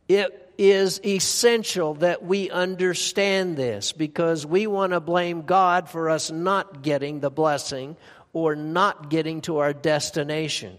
It 0.07 0.53
is 0.59 1.01
essential 1.03 1.95
that 1.95 2.23
we 2.23 2.51
understand 2.51 3.57
this 3.57 3.93
because 3.93 4.45
we 4.45 4.67
want 4.67 4.93
to 4.93 4.99
blame 4.99 5.41
God 5.41 5.89
for 5.89 6.07
us 6.07 6.29
not 6.29 6.83
getting 6.83 7.19
the 7.19 7.31
blessing 7.31 7.97
or 8.31 8.55
not 8.55 9.09
getting 9.09 9.41
to 9.41 9.57
our 9.57 9.73
destination. 9.73 10.77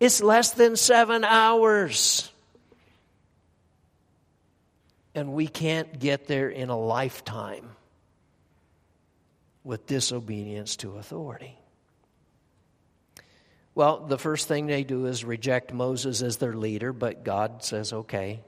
It's 0.00 0.20
less 0.20 0.50
than 0.50 0.74
seven 0.74 1.22
hours. 1.22 2.28
And 5.14 5.34
we 5.34 5.46
can't 5.46 6.00
get 6.00 6.26
there 6.26 6.48
in 6.48 6.68
a 6.68 6.76
lifetime 6.76 7.70
with 9.62 9.86
disobedience 9.86 10.74
to 10.78 10.96
authority. 10.96 11.57
Well, 13.78 14.06
the 14.06 14.18
first 14.18 14.48
thing 14.48 14.66
they 14.66 14.82
do 14.82 15.06
is 15.06 15.24
reject 15.24 15.72
Moses 15.72 16.20
as 16.20 16.38
their 16.38 16.52
leader, 16.52 16.92
but 16.92 17.22
God 17.22 17.62
says, 17.62 17.92
okay, 17.92 18.40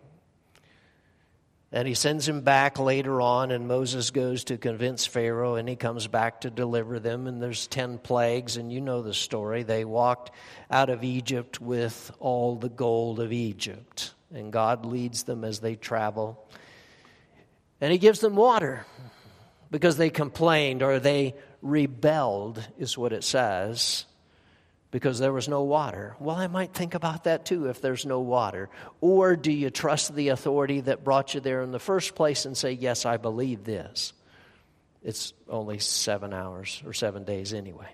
and 1.71 1.87
he 1.87 1.95
sends 1.95 2.29
him 2.29 2.41
back 2.41 2.81
later 2.81 3.21
on, 3.21 3.53
and 3.53 3.69
Moses 3.69 4.11
goes 4.11 4.43
to 4.47 4.59
convince 4.59 5.07
Pharaoh, 5.07 5.55
and 5.55 5.69
he 5.69 5.77
comes 5.77 6.09
back 6.09 6.41
to 6.41 6.51
deliver 6.51 6.99
them. 6.99 7.29
And 7.29 7.41
there's 7.41 7.69
10 7.69 7.99
plagues, 7.99 8.57
and 8.57 8.73
you 8.73 8.81
know 8.81 9.03
the 9.03 9.15
story. 9.15 9.63
They 9.63 9.85
walked 9.85 10.33
out 10.69 10.91
of 10.91 11.05
Egypt 11.05 11.61
with 11.61 12.11
all 12.19 12.57
the 12.57 12.69
gold 12.69 13.21
of 13.21 13.33
Egypt, 13.33 14.13
and 14.35 14.53
God 14.53 14.85
leads 14.85 15.23
them 15.23 15.45
as 15.45 15.61
they 15.61 15.77
travel. 15.77 16.45
And 17.81 17.93
he 17.93 17.99
gives 17.99 18.19
them 18.19 18.35
water 18.35 18.85
because 19.71 19.97
they 19.97 20.11
complained 20.11 20.83
or 20.83 20.99
they 20.99 21.37
rebelled, 21.63 22.67
is 22.81 22.99
what 22.99 23.13
it 23.13 23.23
says 23.23 24.07
because 24.91 25.19
there 25.19 25.33
was 25.33 25.49
no 25.49 25.63
water. 25.63 26.17
Well, 26.19 26.37
I 26.37 26.49
might 26.49 26.75
think 26.75 26.95
about 26.95 27.25
that 27.25 27.45
too 27.45 27.67
if 27.67 27.81
there's 27.81 28.05
no 28.05 28.21
water. 28.21 28.69
Or 29.01 29.37
do 29.37 29.53
you 29.53 29.71
trust 29.71 30.15
the 30.15 30.29
authority 30.29 30.81
that 30.81 31.05
brought 31.05 31.35
you 31.35 31.41
there 31.41 31.63
in 31.63 31.71
the 31.71 31.79
first 31.79 32.15
place 32.15 32.45
and 32.45 32.57
say, 32.57 32.73
Yes, 32.73 33.07
I 33.07 33.17
believe 33.17 33.65
this? 33.65 34.13
It's 35.03 35.33
only 35.49 35.79
seven 35.79 36.35
hours 36.35 36.83
or 36.85 36.93
seven 36.93 37.25
days 37.25 37.55
anyway. 37.55 37.89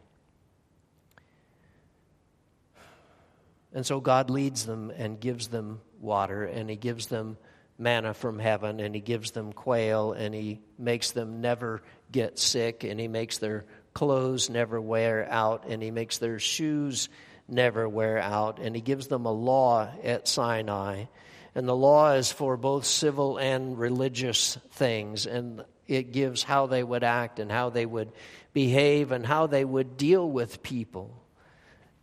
And 3.72 3.84
so 3.84 4.00
God 4.00 4.30
leads 4.30 4.64
them 4.64 4.90
and 4.96 5.20
gives 5.20 5.48
them 5.48 5.80
water, 6.00 6.44
and 6.44 6.70
He 6.70 6.76
gives 6.76 7.08
them 7.08 7.36
manna 7.78 8.14
from 8.14 8.38
heaven, 8.38 8.80
and 8.80 8.94
He 8.94 9.02
gives 9.02 9.32
them 9.32 9.52
quail, 9.52 10.12
and 10.12 10.34
He 10.34 10.60
makes 10.78 11.10
them 11.10 11.42
never 11.42 11.82
get 12.10 12.38
sick, 12.38 12.84
and 12.84 12.98
He 12.98 13.06
makes 13.06 13.36
their 13.36 13.66
clothes 13.96 14.50
never 14.50 14.78
wear 14.78 15.26
out, 15.30 15.64
and 15.68 15.82
he 15.82 15.90
makes 15.90 16.18
their 16.18 16.38
shoes 16.38 17.08
never 17.48 17.88
wear 17.88 18.18
out, 18.18 18.58
and 18.58 18.76
he 18.76 18.82
gives 18.82 19.06
them 19.06 19.24
a 19.24 19.32
law 19.32 19.88
at 20.04 20.28
Sinai. 20.28 21.06
And 21.54 21.66
the 21.66 21.74
law 21.74 22.12
is 22.12 22.30
for 22.30 22.58
both 22.58 22.84
civil 22.84 23.38
and 23.38 23.78
religious 23.78 24.58
things, 24.72 25.24
and 25.24 25.64
it 25.86 26.12
gives 26.12 26.42
how 26.42 26.66
they 26.66 26.84
would 26.84 27.04
act 27.04 27.38
and 27.38 27.50
how 27.50 27.70
they 27.70 27.86
would 27.86 28.12
behave 28.52 29.12
and 29.12 29.24
how 29.24 29.46
they 29.46 29.64
would 29.64 29.96
deal 29.96 30.28
with 30.30 30.62
people. 30.62 31.18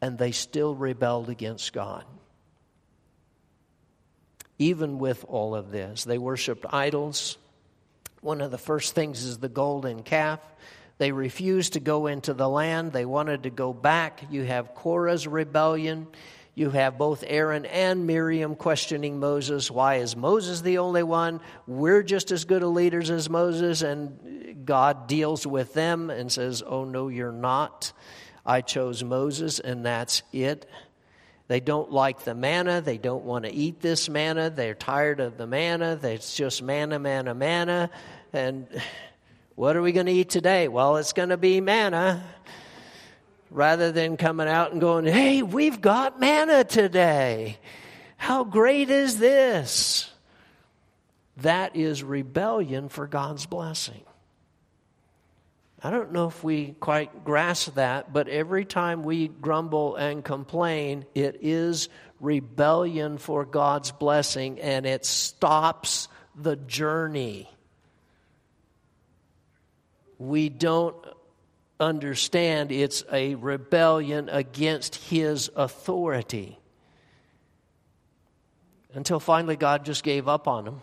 And 0.01 0.17
they 0.17 0.31
still 0.31 0.73
rebelled 0.73 1.29
against 1.29 1.73
God. 1.73 2.05
Even 4.57 4.97
with 4.97 5.23
all 5.27 5.53
of 5.53 5.69
this, 5.69 6.05
they 6.05 6.17
worshiped 6.17 6.65
idols. 6.67 7.37
One 8.21 8.41
of 8.41 8.49
the 8.49 8.57
first 8.57 8.95
things 8.95 9.23
is 9.23 9.37
the 9.37 9.47
golden 9.47 10.01
calf. 10.01 10.39
They 11.03 11.11
refused 11.11 11.73
to 11.73 11.81
go 11.81 12.07
into 12.07 12.33
the 12.33 12.47
land. 12.47 12.93
They 12.93 13.03
wanted 13.03 13.43
to 13.43 13.49
go 13.49 13.73
back. 13.73 14.23
You 14.31 14.43
have 14.43 14.73
Korah's 14.73 15.27
rebellion. 15.27 16.07
You 16.55 16.69
have 16.69 16.97
both 16.97 17.25
Aaron 17.27 17.65
and 17.65 18.07
Miriam 18.07 18.55
questioning 18.55 19.19
Moses. 19.19 19.69
Why 19.69 19.95
is 19.95 20.15
Moses 20.15 20.61
the 20.61 20.77
only 20.77 21.03
one? 21.03 21.41
We're 21.67 22.03
just 22.03 22.31
as 22.31 22.45
good 22.45 22.63
a 22.63 22.69
leaders 22.69 23.09
as 23.09 23.29
Moses. 23.29 23.81
And 23.81 24.65
God 24.65 25.07
deals 25.07 25.45
with 25.45 25.73
them 25.73 26.09
and 26.09 26.31
says, 26.31 26.63
Oh, 26.65 26.85
no, 26.85 27.09
you're 27.09 27.33
not. 27.33 27.91
I 28.45 28.61
chose 28.61 29.03
Moses, 29.03 29.59
and 29.59 29.85
that's 29.85 30.23
it. 30.31 30.65
They 31.49 31.59
don't 31.59 31.91
like 31.91 32.23
the 32.23 32.33
manna. 32.33 32.79
They 32.79 32.97
don't 32.97 33.25
want 33.25 33.43
to 33.43 33.51
eat 33.51 33.81
this 33.81 34.07
manna. 34.07 34.49
They're 34.49 34.73
tired 34.73 35.19
of 35.19 35.35
the 35.35 35.47
manna. 35.47 35.99
It's 36.01 36.33
just 36.33 36.63
manna, 36.63 36.97
manna, 36.97 37.35
manna. 37.35 37.89
And 38.31 38.67
what 39.55 39.75
are 39.75 39.81
we 39.81 39.91
going 39.91 40.07
to 40.07 40.11
eat 40.11 40.29
today? 40.29 40.67
Well, 40.67 40.97
it's 40.97 41.13
going 41.13 41.29
to 41.29 41.37
be 41.37 41.61
manna. 41.61 42.23
Rather 43.51 43.91
than 43.91 44.17
coming 44.17 44.47
out 44.47 44.71
and 44.71 44.81
going, 44.81 45.05
hey, 45.05 45.43
we've 45.43 45.79
got 45.79 46.19
manna 46.19 46.63
today. 46.63 47.59
How 48.17 48.43
great 48.43 48.89
is 48.89 49.19
this? 49.19 50.09
That 51.37 51.75
is 51.75 52.03
rebellion 52.03 52.89
for 52.89 53.05
God's 53.05 53.45
blessing. 53.45 54.01
I 55.83 55.91
don't 55.91 56.13
know 56.13 56.27
if 56.27 56.43
we 56.43 56.75
quite 56.79 57.23
grasp 57.23 57.75
that, 57.75 58.11
but 58.11 58.27
every 58.27 58.65
time 58.65 59.03
we 59.03 59.27
grumble 59.27 59.97
and 59.97 60.23
complain, 60.23 61.05
it 61.13 61.39
is 61.41 61.89
rebellion 62.19 63.19
for 63.19 63.45
God's 63.45 63.91
blessing 63.91 64.59
and 64.61 64.87
it 64.87 65.05
stops 65.05 66.07
the 66.35 66.55
journey 66.55 67.49
we 70.23 70.47
don't 70.47 70.95
understand 71.81 72.71
it's 72.71 73.03
a 73.11 73.35
rebellion 73.35 74.29
against 74.29 74.95
his 74.95 75.51
authority. 75.53 76.57
Until 78.93 79.19
finally, 79.19 79.57
God 79.57 79.83
just 79.83 80.01
gave 80.01 80.29
up 80.29 80.47
on 80.47 80.63
them. 80.63 80.81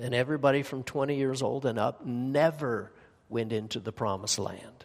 And 0.00 0.14
everybody 0.14 0.62
from 0.62 0.82
20 0.82 1.16
years 1.16 1.42
old 1.42 1.66
and 1.66 1.78
up 1.78 2.06
never 2.06 2.90
went 3.28 3.52
into 3.52 3.80
the 3.80 3.92
promised 3.92 4.38
land. 4.38 4.84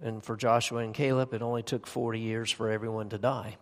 And 0.00 0.24
for 0.24 0.36
Joshua 0.36 0.78
and 0.78 0.94
Caleb, 0.94 1.34
it 1.34 1.42
only 1.42 1.62
took 1.62 1.86
40 1.86 2.20
years 2.20 2.50
for 2.50 2.70
everyone 2.70 3.10
to 3.10 3.18
die 3.18 3.56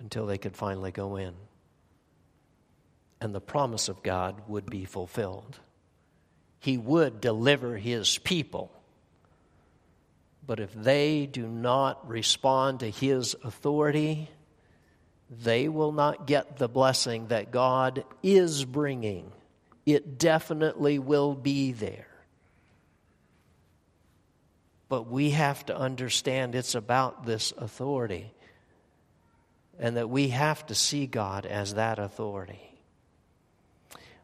until 0.00 0.24
they 0.24 0.38
could 0.38 0.56
finally 0.56 0.92
go 0.92 1.16
in 1.16 1.34
and 3.20 3.34
the 3.34 3.40
promise 3.40 3.88
of 3.88 4.02
God 4.02 4.42
would 4.48 4.66
be 4.66 4.84
fulfilled. 4.84 5.58
He 6.60 6.78
would 6.78 7.20
deliver 7.20 7.76
his 7.76 8.18
people. 8.18 8.72
But 10.46 10.60
if 10.60 10.72
they 10.72 11.26
do 11.26 11.46
not 11.46 12.08
respond 12.08 12.80
to 12.80 12.90
his 12.90 13.36
authority, 13.44 14.30
they 15.30 15.68
will 15.68 15.92
not 15.92 16.26
get 16.26 16.56
the 16.56 16.68
blessing 16.68 17.28
that 17.28 17.50
God 17.50 18.04
is 18.22 18.64
bringing. 18.64 19.30
It 19.84 20.18
definitely 20.18 20.98
will 20.98 21.34
be 21.34 21.72
there. 21.72 22.06
But 24.88 25.08
we 25.10 25.30
have 25.30 25.66
to 25.66 25.76
understand 25.76 26.54
it's 26.54 26.74
about 26.74 27.26
this 27.26 27.52
authority 27.56 28.32
and 29.78 29.96
that 29.96 30.08
we 30.08 30.28
have 30.28 30.64
to 30.66 30.74
see 30.74 31.06
God 31.06 31.44
as 31.46 31.74
that 31.74 31.98
authority. 31.98 32.67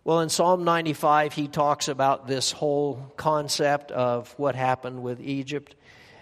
Well, 0.06 0.20
in 0.20 0.28
Psalm 0.28 0.64
95, 0.64 1.32
he 1.32 1.48
talks 1.48 1.88
about 1.88 2.26
this 2.26 2.52
whole 2.52 3.10
concept 3.16 3.90
of 3.90 4.34
what 4.36 4.54
happened 4.54 5.02
with 5.02 5.18
Egypt. 5.18 5.74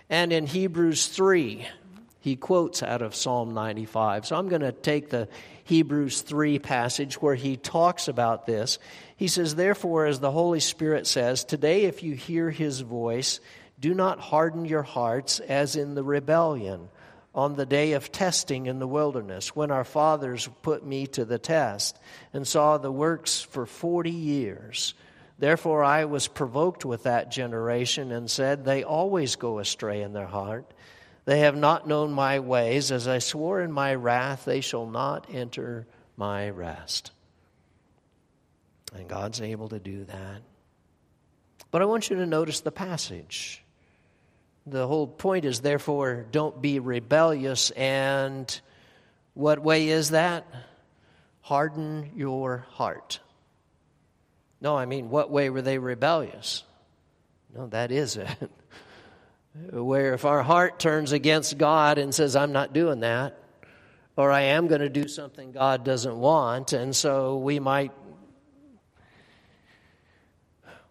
And 0.08 0.32
in 0.32 0.46
Hebrews 0.46 1.08
3, 1.08 1.66
he 2.20 2.36
quotes 2.36 2.84
out 2.84 3.02
of 3.02 3.16
Psalm 3.16 3.54
95. 3.54 4.26
So 4.26 4.36
I'm 4.36 4.48
going 4.48 4.62
to 4.62 4.70
take 4.70 5.10
the 5.10 5.28
Hebrews 5.64 6.20
3 6.20 6.60
passage 6.60 7.20
where 7.20 7.34
he 7.34 7.56
talks 7.56 8.06
about 8.06 8.46
this. 8.46 8.78
He 9.16 9.26
says, 9.26 9.56
Therefore, 9.56 10.06
as 10.06 10.20
the 10.20 10.30
Holy 10.30 10.60
Spirit 10.60 11.08
says, 11.08 11.42
today 11.42 11.86
if 11.86 12.04
you 12.04 12.14
hear 12.14 12.50
his 12.50 12.82
voice, 12.82 13.40
do 13.80 13.94
not 13.94 14.20
harden 14.20 14.64
your 14.64 14.84
hearts 14.84 15.40
as 15.40 15.74
in 15.74 15.96
the 15.96 16.04
rebellion 16.04 16.88
on 17.34 17.56
the 17.56 17.66
day 17.66 17.92
of 17.92 18.12
testing 18.12 18.66
in 18.66 18.78
the 18.78 18.86
wilderness, 18.86 19.56
when 19.56 19.70
our 19.70 19.84
fathers 19.84 20.48
put 20.62 20.84
me 20.84 21.06
to 21.08 21.24
the 21.24 21.38
test 21.38 21.98
and 22.32 22.46
saw 22.46 22.76
the 22.78 22.92
works 22.92 23.40
for 23.40 23.66
forty 23.66 24.10
years. 24.10 24.94
Therefore 25.38 25.82
I 25.82 26.04
was 26.04 26.28
provoked 26.28 26.84
with 26.84 27.04
that 27.04 27.30
generation 27.30 28.12
and 28.12 28.30
said, 28.30 28.64
They 28.64 28.84
always 28.84 29.36
go 29.36 29.58
astray 29.58 30.02
in 30.02 30.12
their 30.12 30.26
heart. 30.26 30.72
They 31.24 31.40
have 31.40 31.56
not 31.56 31.88
known 31.88 32.12
my 32.12 32.40
ways. 32.40 32.92
As 32.92 33.08
I 33.08 33.18
swore 33.18 33.60
in 33.60 33.72
my 33.72 33.94
wrath, 33.94 34.44
they 34.44 34.60
shall 34.60 34.86
not 34.86 35.26
enter 35.32 35.86
my 36.16 36.50
rest. 36.50 37.12
And 38.94 39.08
God's 39.08 39.40
able 39.40 39.68
to 39.70 39.78
do 39.78 40.04
that. 40.04 40.42
But 41.70 41.80
I 41.82 41.86
want 41.86 42.10
you 42.10 42.16
to 42.16 42.26
notice 42.26 42.60
the 42.60 42.72
passage. 42.72 43.61
The 44.66 44.86
whole 44.86 45.06
point 45.06 45.44
is, 45.44 45.60
therefore, 45.60 46.26
don't 46.30 46.62
be 46.62 46.78
rebellious. 46.78 47.70
And 47.70 48.60
what 49.34 49.60
way 49.60 49.88
is 49.88 50.10
that? 50.10 50.46
Harden 51.40 52.12
your 52.14 52.66
heart. 52.70 53.20
No, 54.60 54.76
I 54.76 54.86
mean, 54.86 55.10
what 55.10 55.30
way 55.30 55.50
were 55.50 55.62
they 55.62 55.78
rebellious? 55.78 56.62
No, 57.54 57.66
that 57.68 57.90
is 57.90 58.16
it. 58.16 58.28
Where 59.72 60.14
if 60.14 60.24
our 60.24 60.42
heart 60.42 60.78
turns 60.78 61.12
against 61.12 61.58
God 61.58 61.98
and 61.98 62.14
says, 62.14 62.36
I'm 62.36 62.52
not 62.52 62.72
doing 62.72 63.00
that, 63.00 63.38
or 64.16 64.30
I 64.30 64.42
am 64.42 64.68
going 64.68 64.80
to 64.80 64.88
do 64.88 65.08
something 65.08 65.52
God 65.52 65.84
doesn't 65.84 66.16
want, 66.16 66.72
and 66.72 66.94
so 66.94 67.36
we 67.38 67.58
might 67.58 67.92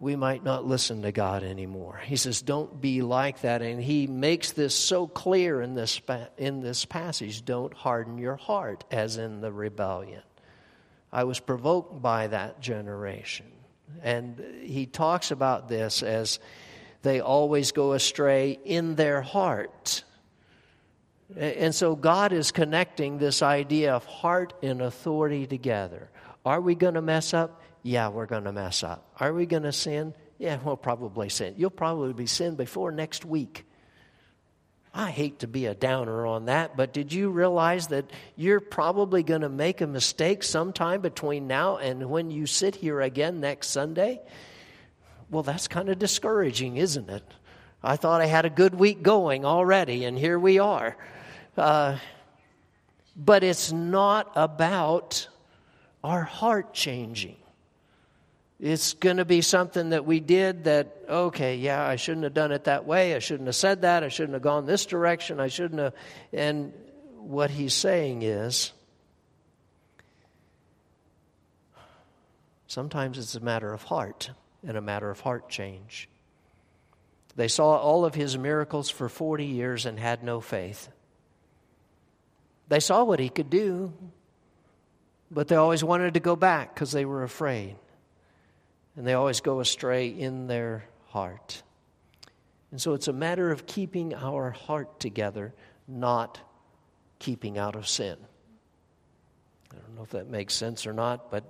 we 0.01 0.15
might 0.15 0.43
not 0.43 0.65
listen 0.65 1.03
to 1.03 1.11
God 1.11 1.43
anymore. 1.43 2.01
He 2.03 2.15
says, 2.15 2.41
Don't 2.41 2.81
be 2.81 3.03
like 3.03 3.41
that. 3.41 3.61
And 3.61 3.81
he 3.81 4.07
makes 4.07 4.51
this 4.51 4.73
so 4.73 5.05
clear 5.05 5.61
in 5.61 5.75
this, 5.75 6.01
in 6.39 6.61
this 6.61 6.85
passage 6.85 7.45
don't 7.45 7.71
harden 7.75 8.17
your 8.17 8.35
heart, 8.35 8.83
as 8.89 9.17
in 9.17 9.41
the 9.41 9.51
rebellion. 9.51 10.23
I 11.13 11.25
was 11.25 11.39
provoked 11.39 12.01
by 12.01 12.27
that 12.27 12.59
generation. 12.59 13.45
And 14.01 14.43
he 14.63 14.87
talks 14.87 15.29
about 15.29 15.69
this 15.69 16.01
as 16.01 16.39
they 17.03 17.19
always 17.19 17.71
go 17.71 17.93
astray 17.93 18.57
in 18.65 18.95
their 18.95 19.21
heart. 19.21 20.03
And 21.37 21.75
so 21.75 21.95
God 21.95 22.33
is 22.33 22.51
connecting 22.51 23.19
this 23.19 23.43
idea 23.43 23.93
of 23.93 24.05
heart 24.05 24.53
and 24.63 24.81
authority 24.81 25.45
together. 25.45 26.09
Are 26.45 26.61
we 26.61 26.75
going 26.75 26.95
to 26.95 27.01
mess 27.01 27.33
up? 27.33 27.61
yeah, 27.83 28.09
we're 28.09 28.25
going 28.25 28.43
to 28.43 28.51
mess 28.51 28.83
up. 28.83 29.05
Are 29.19 29.33
we 29.33 29.45
going 29.45 29.63
to 29.63 29.71
sin? 29.71 30.13
Yeah, 30.37 30.57
we'll 30.63 30.77
probably 30.77 31.29
sin. 31.29 31.55
You'll 31.57 31.69
probably 31.69 32.13
be 32.13 32.27
sin 32.27 32.55
before 32.55 32.91
next 32.91 33.25
week. 33.25 33.65
I 34.93 35.09
hate 35.09 35.39
to 35.39 35.47
be 35.47 35.67
a 35.67 35.73
downer 35.73 36.27
on 36.27 36.45
that, 36.45 36.75
but 36.75 36.91
did 36.91 37.13
you 37.13 37.29
realize 37.29 37.87
that 37.87 38.09
you're 38.35 38.59
probably 38.59 39.23
going 39.23 39.41
to 39.41 39.49
make 39.49 39.79
a 39.79 39.87
mistake 39.87 40.43
sometime 40.43 40.99
between 41.01 41.47
now 41.47 41.77
and 41.77 42.09
when 42.09 42.29
you 42.29 42.45
sit 42.45 42.75
here 42.75 42.99
again 42.99 43.39
next 43.39 43.67
Sunday? 43.69 44.19
Well, 45.29 45.43
that's 45.43 45.69
kind 45.69 45.87
of 45.87 45.97
discouraging, 45.97 46.75
isn't 46.75 47.09
it? 47.09 47.23
I 47.81 47.95
thought 47.95 48.21
I 48.21 48.25
had 48.25 48.45
a 48.45 48.49
good 48.49 48.75
week 48.75 49.01
going 49.01 49.45
already, 49.45 50.03
and 50.03 50.17
here 50.17 50.37
we 50.37 50.59
are. 50.59 50.97
Uh, 51.57 51.97
but 53.15 53.43
it's 53.45 53.71
not 53.71 54.29
about 54.35 55.29
our 56.03 56.23
heart 56.23 56.73
changing. 56.73 57.37
It's 58.59 58.93
going 58.93 59.17
to 59.17 59.25
be 59.25 59.41
something 59.41 59.89
that 59.89 60.05
we 60.05 60.19
did 60.19 60.65
that, 60.65 60.95
okay, 61.09 61.55
yeah, 61.55 61.83
I 61.83 61.95
shouldn't 61.95 62.25
have 62.25 62.35
done 62.35 62.51
it 62.51 62.65
that 62.65 62.85
way. 62.85 63.15
I 63.15 63.19
shouldn't 63.19 63.47
have 63.47 63.55
said 63.55 63.81
that. 63.81 64.03
I 64.03 64.09
shouldn't 64.09 64.33
have 64.33 64.43
gone 64.43 64.67
this 64.67 64.85
direction. 64.85 65.39
I 65.39 65.47
shouldn't 65.47 65.79
have. 65.81 65.93
And 66.31 66.71
what 67.17 67.49
he's 67.49 67.73
saying 67.73 68.21
is 68.21 68.71
sometimes 72.67 73.17
it's 73.17 73.33
a 73.33 73.39
matter 73.39 73.73
of 73.73 73.81
heart 73.81 74.29
and 74.65 74.77
a 74.77 74.81
matter 74.81 75.09
of 75.09 75.19
heart 75.19 75.49
change. 75.49 76.07
They 77.35 77.47
saw 77.47 77.77
all 77.77 78.05
of 78.05 78.13
his 78.13 78.37
miracles 78.37 78.89
for 78.89 79.09
40 79.09 79.45
years 79.45 79.85
and 79.87 79.99
had 79.99 80.23
no 80.23 80.39
faith. 80.39 80.89
They 82.67 82.79
saw 82.79 83.03
what 83.03 83.19
he 83.19 83.29
could 83.29 83.49
do, 83.49 83.93
but 85.31 85.47
they 85.47 85.55
always 85.55 85.83
wanted 85.83 86.13
to 86.15 86.19
go 86.19 86.35
back 86.35 86.75
because 86.75 86.91
they 86.91 87.05
were 87.05 87.23
afraid 87.23 87.77
and 88.97 89.07
they 89.07 89.13
always 89.13 89.39
go 89.39 89.61
astray 89.61 90.09
in 90.09 90.47
their 90.47 90.83
heart. 91.07 91.63
And 92.71 92.81
so 92.81 92.93
it's 92.93 93.07
a 93.07 93.13
matter 93.13 93.49
of 93.51 93.65
keeping 93.65 94.13
our 94.13 94.51
heart 94.51 94.99
together, 94.99 95.53
not 95.87 96.39
keeping 97.19 97.57
out 97.57 97.75
of 97.75 97.87
sin. 97.87 98.17
I 99.71 99.75
don't 99.75 99.95
know 99.95 100.03
if 100.03 100.09
that 100.11 100.29
makes 100.29 100.53
sense 100.53 100.85
or 100.85 100.93
not, 100.93 101.31
but 101.31 101.43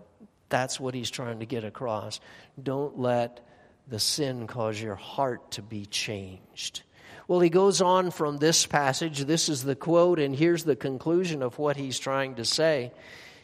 that's 0.49 0.79
what 0.79 0.93
he's 0.93 1.09
trying 1.09 1.39
to 1.39 1.45
get 1.45 1.63
across. 1.63 2.19
Don't 2.61 2.99
let 2.99 3.39
the 3.87 3.99
sin 3.99 4.45
cause 4.45 4.79
your 4.79 4.95
heart 4.95 5.51
to 5.51 5.61
be 5.63 5.85
changed. 5.87 6.83
Well, 7.27 7.39
he 7.39 7.49
goes 7.49 7.81
on 7.81 8.11
from 8.11 8.37
this 8.37 8.65
passage. 8.65 9.19
This 9.19 9.49
is 9.49 9.63
the 9.63 9.75
quote, 9.75 10.19
and 10.19 10.35
here's 10.35 10.63
the 10.63 10.75
conclusion 10.75 11.41
of 11.41 11.57
what 11.57 11.77
he's 11.77 11.97
trying 11.97 12.35
to 12.35 12.45
say. 12.45 12.91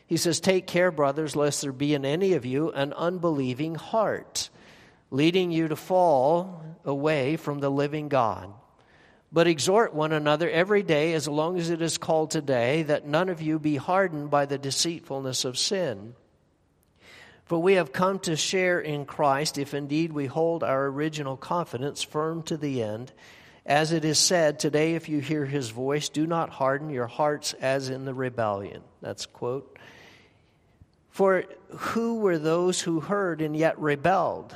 He 0.07 0.17
says, 0.17 0.39
Take 0.39 0.65
care, 0.65 0.89
brothers, 0.89 1.35
lest 1.35 1.61
there 1.61 1.73
be 1.73 1.93
in 1.93 2.05
any 2.05 2.33
of 2.33 2.45
you 2.45 2.71
an 2.71 2.93
unbelieving 2.93 3.75
heart, 3.75 4.49
leading 5.11 5.51
you 5.51 5.67
to 5.67 5.75
fall 5.75 6.63
away 6.85 7.35
from 7.35 7.59
the 7.59 7.69
living 7.69 8.07
God. 8.07 8.53
But 9.31 9.47
exhort 9.47 9.93
one 9.93 10.13
another 10.13 10.49
every 10.49 10.83
day, 10.83 11.13
as 11.13 11.27
long 11.27 11.59
as 11.59 11.69
it 11.69 11.81
is 11.81 11.97
called 11.97 12.31
today, 12.31 12.83
that 12.83 13.05
none 13.05 13.27
of 13.27 13.41
you 13.41 13.59
be 13.59 13.75
hardened 13.75 14.29
by 14.29 14.45
the 14.45 14.57
deceitfulness 14.57 15.43
of 15.43 15.57
sin. 15.57 16.15
For 17.43 17.59
we 17.61 17.73
have 17.73 17.91
come 17.91 18.19
to 18.19 18.37
share 18.37 18.79
in 18.79 19.05
Christ, 19.05 19.57
if 19.57 19.73
indeed 19.73 20.13
we 20.13 20.25
hold 20.25 20.63
our 20.63 20.85
original 20.87 21.35
confidence 21.35 22.03
firm 22.03 22.43
to 22.43 22.55
the 22.55 22.81
end. 22.81 23.11
As 23.65 23.91
it 23.91 24.05
is 24.05 24.17
said, 24.17 24.59
Today, 24.59 24.95
if 24.95 25.09
you 25.09 25.19
hear 25.19 25.45
his 25.45 25.69
voice, 25.69 26.07
do 26.07 26.25
not 26.25 26.49
harden 26.49 26.89
your 26.89 27.07
hearts 27.07 27.51
as 27.53 27.89
in 27.89 28.05
the 28.05 28.13
rebellion. 28.13 28.81
That's 29.01 29.25
quote. 29.25 29.77
For 31.17 31.45
who 31.69 32.19
were 32.19 32.37
those 32.37 32.79
who 32.79 32.99
heard 32.99 33.41
and 33.41 33.57
yet 33.57 33.79
rebelled? 33.79 34.55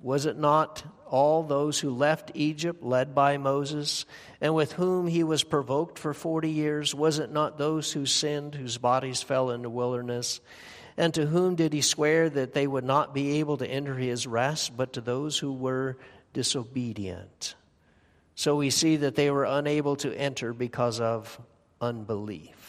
Was 0.00 0.26
it 0.26 0.36
not 0.36 0.82
all 1.08 1.44
those 1.44 1.78
who 1.78 1.90
left 1.90 2.32
Egypt, 2.34 2.82
led 2.82 3.14
by 3.14 3.36
Moses, 3.36 4.04
and 4.40 4.56
with 4.56 4.72
whom 4.72 5.06
he 5.06 5.22
was 5.22 5.44
provoked 5.44 6.00
for 6.00 6.12
forty 6.12 6.50
years? 6.50 6.96
Was 6.96 7.20
it 7.20 7.30
not 7.30 7.58
those 7.58 7.92
who 7.92 8.06
sinned, 8.06 8.56
whose 8.56 8.76
bodies 8.76 9.22
fell 9.22 9.52
in 9.52 9.62
the 9.62 9.70
wilderness? 9.70 10.40
And 10.96 11.14
to 11.14 11.26
whom 11.26 11.54
did 11.54 11.72
he 11.72 11.80
swear 11.80 12.28
that 12.28 12.54
they 12.54 12.66
would 12.66 12.82
not 12.82 13.14
be 13.14 13.38
able 13.38 13.58
to 13.58 13.68
enter 13.68 13.94
his 13.94 14.26
rest, 14.26 14.76
but 14.76 14.94
to 14.94 15.00
those 15.00 15.38
who 15.38 15.52
were 15.52 15.96
disobedient? 16.32 17.54
So 18.34 18.56
we 18.56 18.70
see 18.70 18.96
that 18.96 19.14
they 19.14 19.30
were 19.30 19.44
unable 19.44 19.94
to 19.98 20.12
enter 20.12 20.52
because 20.52 20.98
of 20.98 21.40
unbelief. 21.80 22.63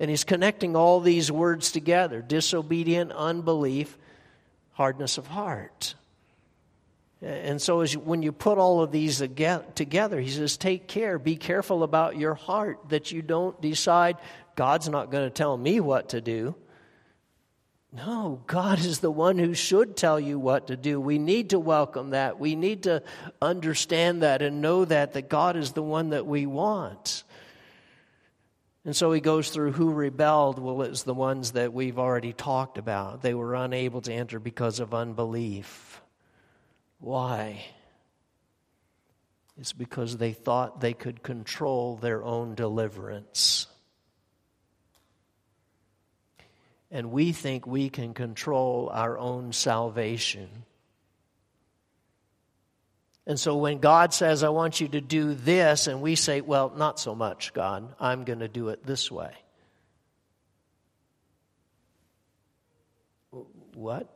And 0.00 0.08
he's 0.08 0.24
connecting 0.24 0.74
all 0.74 1.00
these 1.00 1.30
words 1.30 1.70
together 1.70 2.22
disobedient, 2.22 3.12
unbelief, 3.12 3.98
hardness 4.72 5.18
of 5.18 5.26
heart. 5.26 5.94
And 7.22 7.60
so, 7.60 7.80
as 7.80 7.92
you, 7.92 8.00
when 8.00 8.22
you 8.22 8.32
put 8.32 8.56
all 8.56 8.80
of 8.80 8.92
these 8.92 9.18
together, 9.18 10.20
he 10.20 10.30
says, 10.30 10.56
Take 10.56 10.88
care, 10.88 11.18
be 11.18 11.36
careful 11.36 11.82
about 11.82 12.16
your 12.16 12.34
heart 12.34 12.78
that 12.88 13.12
you 13.12 13.20
don't 13.20 13.60
decide, 13.60 14.16
God's 14.56 14.88
not 14.88 15.10
going 15.10 15.24
to 15.24 15.30
tell 15.30 15.54
me 15.56 15.80
what 15.80 16.08
to 16.10 16.22
do. 16.22 16.54
No, 17.92 18.40
God 18.46 18.78
is 18.78 19.00
the 19.00 19.10
one 19.10 19.36
who 19.36 19.52
should 19.52 19.96
tell 19.96 20.18
you 20.18 20.38
what 20.38 20.68
to 20.68 20.76
do. 20.76 20.98
We 21.00 21.18
need 21.18 21.50
to 21.50 21.58
welcome 21.58 22.10
that. 22.10 22.38
We 22.38 22.54
need 22.54 22.84
to 22.84 23.02
understand 23.42 24.22
that 24.22 24.40
and 24.40 24.62
know 24.62 24.84
that, 24.84 25.12
that 25.14 25.28
God 25.28 25.56
is 25.56 25.72
the 25.72 25.82
one 25.82 26.10
that 26.10 26.24
we 26.24 26.46
want. 26.46 27.24
And 28.84 28.96
so 28.96 29.12
he 29.12 29.20
goes 29.20 29.50
through 29.50 29.72
who 29.72 29.92
rebelled. 29.92 30.58
Well, 30.58 30.82
it's 30.82 31.02
the 31.02 31.14
ones 31.14 31.52
that 31.52 31.72
we've 31.72 31.98
already 31.98 32.32
talked 32.32 32.78
about. 32.78 33.20
They 33.20 33.34
were 33.34 33.54
unable 33.54 34.00
to 34.02 34.12
enter 34.12 34.38
because 34.38 34.80
of 34.80 34.94
unbelief. 34.94 36.00
Why? 36.98 37.62
It's 39.58 39.74
because 39.74 40.16
they 40.16 40.32
thought 40.32 40.80
they 40.80 40.94
could 40.94 41.22
control 41.22 41.96
their 41.96 42.24
own 42.24 42.54
deliverance. 42.54 43.66
And 46.90 47.12
we 47.12 47.32
think 47.32 47.66
we 47.66 47.90
can 47.90 48.14
control 48.14 48.90
our 48.92 49.18
own 49.18 49.52
salvation. 49.52 50.48
And 53.26 53.38
so 53.38 53.56
when 53.56 53.78
God 53.78 54.14
says, 54.14 54.42
I 54.42 54.48
want 54.48 54.80
you 54.80 54.88
to 54.88 55.00
do 55.00 55.34
this, 55.34 55.86
and 55.86 56.00
we 56.00 56.14
say, 56.14 56.40
Well, 56.40 56.72
not 56.74 56.98
so 56.98 57.14
much, 57.14 57.52
God, 57.52 57.94
I'm 58.00 58.24
going 58.24 58.40
to 58.40 58.48
do 58.48 58.68
it 58.70 58.84
this 58.84 59.10
way. 59.10 59.32
What? 63.74 64.08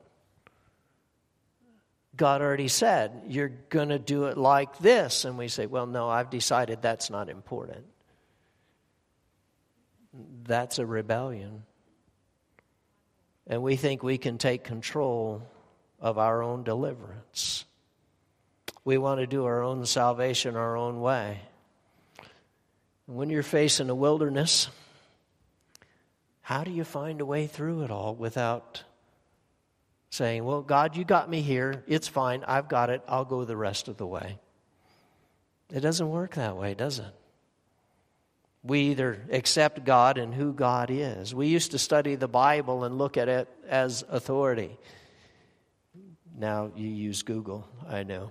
God 2.17 2.41
already 2.41 2.69
said, 2.69 3.23
You're 3.29 3.53
going 3.69 3.91
to 3.91 3.99
do 3.99 4.25
it 4.25 4.39
like 4.39 4.79
this. 4.79 5.25
And 5.25 5.37
we 5.37 5.49
say, 5.49 5.67
Well, 5.67 5.87
no, 5.87 6.09
I've 6.09 6.31
decided 6.31 6.83
that's 6.83 7.11
not 7.11 7.29
important. 7.29 7.85
That's 10.45 10.79
a 10.79 10.87
rebellion. 10.87 11.65
And 13.47 13.63
we 13.63 13.77
think 13.77 14.03
we 14.03 14.17
can 14.17 14.39
take 14.39 14.65
control 14.65 15.43
of 16.01 16.19
our 16.19 16.43
own 16.43 16.63
deliverance. 16.63 17.65
We 18.85 18.99
want 18.99 19.21
to 19.21 19.27
do 19.27 19.47
our 19.47 19.63
own 19.63 19.87
salvation 19.87 20.57
our 20.57 20.77
own 20.77 21.01
way. 21.01 21.41
When 23.07 23.31
you're 23.31 23.43
facing 23.43 23.91
a 23.91 23.95
wilderness, 23.95 24.69
how 26.43 26.65
do 26.65 26.71
you 26.71 26.85
find 26.85 27.21
a 27.21 27.27
way 27.27 27.47
through 27.47 27.85
it 27.85 27.91
all 27.91 28.15
without 28.15 28.83
saying, 30.11 30.45
Well, 30.45 30.63
God, 30.63 30.97
you 30.97 31.05
got 31.05 31.29
me 31.29 31.41
here. 31.41 31.83
It's 31.87 32.09
fine. 32.09 32.45
I've 32.47 32.69
got 32.69 32.91
it. 32.91 33.03
I'll 33.09 33.25
go 33.25 33.45
the 33.45 33.57
rest 33.57 33.89
of 33.89 33.97
the 33.97 34.07
way. 34.07 34.39
It 35.73 35.81
doesn't 35.81 36.09
work 36.09 36.35
that 36.35 36.57
way, 36.57 36.75
does 36.75 36.99
it? 36.99 37.15
We 38.63 38.81
either 38.91 39.21
accept 39.31 39.85
God 39.85 40.17
and 40.19 40.35
who 40.35 40.53
God 40.53 40.91
is. 40.91 41.35
We 41.35 41.49
used 41.49 41.73
to 41.73 41.79
study 41.79 42.15
the 42.15 42.29
Bible 42.29 42.85
and 42.85 42.97
look 42.97 43.17
at 43.17 43.29
it 43.29 43.49
as 43.69 44.05
authority. 44.09 44.79
Now 46.37 46.71
you 46.75 46.89
use 46.89 47.23
Google, 47.23 47.69
I 47.89 48.05
know. 48.05 48.31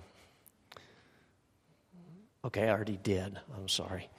Okay, 2.44 2.64
I 2.64 2.70
already 2.70 2.98
did. 3.02 3.38
I'm 3.56 3.68
sorry. 3.68 4.10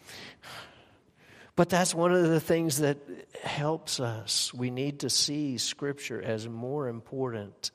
But 1.56 1.70
that's 1.70 1.94
one 1.94 2.12
of 2.12 2.28
the 2.28 2.40
things 2.40 2.80
that 2.80 2.98
helps 3.44 4.00
us. 4.00 4.52
We 4.52 4.72
need 4.72 5.02
to 5.02 5.12
see 5.12 5.60
Scripture 5.60 6.22
as 6.22 6.50
more 6.50 6.88
important, 6.88 7.70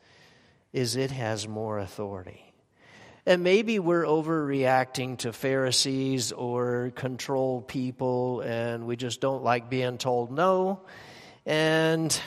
is 0.72 0.96
it 0.96 1.12
has 1.12 1.46
more 1.46 1.78
authority. 1.78 2.52
And 3.26 3.44
maybe 3.44 3.78
we're 3.78 4.04
overreacting 4.04 5.18
to 5.18 5.32
Pharisees 5.32 6.32
or 6.32 6.90
control 6.96 7.62
people, 7.62 8.40
and 8.40 8.86
we 8.86 8.96
just 8.96 9.20
don't 9.20 9.44
like 9.44 9.70
being 9.70 9.98
told 9.98 10.32
no, 10.32 10.80
and 11.46 12.20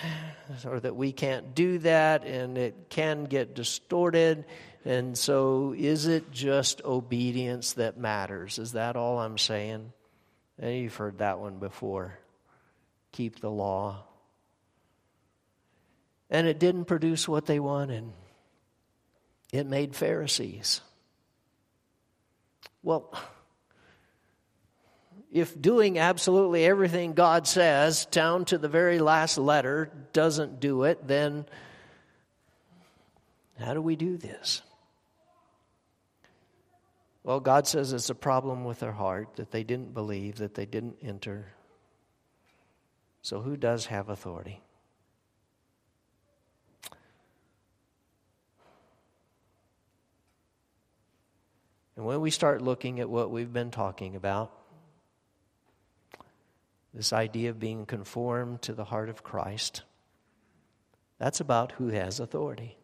or 0.66 0.80
that 0.80 0.96
we 0.96 1.12
can't 1.12 1.54
do 1.54 1.78
that, 1.80 2.26
and 2.26 2.58
it 2.58 2.90
can 2.90 3.26
get 3.26 3.54
distorted. 3.54 4.46
And 4.86 5.18
so, 5.18 5.74
is 5.78 6.08
it 6.08 6.32
just 6.32 6.84
obedience 6.84 7.74
that 7.74 7.98
matters? 7.98 8.60
Is 8.60 8.74
that 8.74 8.98
all 8.98 9.20
I'm 9.20 9.38
saying? 9.38 9.94
And 10.60 10.76
you've 10.76 10.96
heard 10.96 11.20
that 11.20 11.40
one 11.40 11.58
before. 11.60 12.20
Keep 13.14 13.40
the 13.40 13.50
law. 13.50 14.04
And 16.30 16.48
it 16.48 16.60
didn't 16.60 16.86
produce 16.86 17.28
what 17.28 17.46
they 17.46 17.60
wanted. 17.60 18.04
It 19.54 19.68
made 19.68 19.96
Pharisees. 19.96 20.82
Well, 22.82 23.14
if 25.32 25.60
doing 25.60 25.98
absolutely 25.98 26.66
everything 26.66 27.14
God 27.14 27.48
says, 27.48 28.06
down 28.08 28.46
to 28.46 28.58
the 28.58 28.68
very 28.68 29.00
last 29.00 29.38
letter, 29.38 29.92
doesn't 30.12 30.60
do 30.60 30.84
it, 30.84 31.08
then 31.08 31.46
how 33.60 33.74
do 33.74 33.82
we 33.82 33.96
do 33.96 34.18
this? 34.18 34.62
Well, 37.24 37.40
God 37.40 37.68
says 37.68 37.94
it's 37.94 38.10
a 38.10 38.16
problem 38.16 38.66
with 38.66 38.80
their 38.80 38.92
heart 38.92 39.38
that 39.38 39.52
they 39.52 39.64
didn't 39.64 39.94
believe, 39.94 40.38
that 40.38 40.56
they 40.56 40.66
didn't 40.66 40.98
enter. 41.02 41.54
So, 43.22 43.42
who 43.42 43.56
does 43.56 43.86
have 43.86 44.10
authority? 44.10 44.62
And 51.96 52.06
when 52.06 52.20
we 52.20 52.32
start 52.32 52.62
looking 52.62 53.00
at 53.00 53.10
what 53.10 53.32
we've 53.32 53.54
been 53.54 53.72
talking 53.72 54.16
about, 54.16 54.52
this 56.94 57.14
idea 57.14 57.52
of 57.52 57.60
being 57.60 57.86
conformed 57.86 58.62
to 58.64 58.74
the 58.74 58.84
heart 58.84 59.10
of 59.10 59.24
Christ, 59.24 59.84
that's 61.18 61.40
about 61.40 61.72
who 61.74 61.88
has 61.90 62.20
authority. 62.20 62.78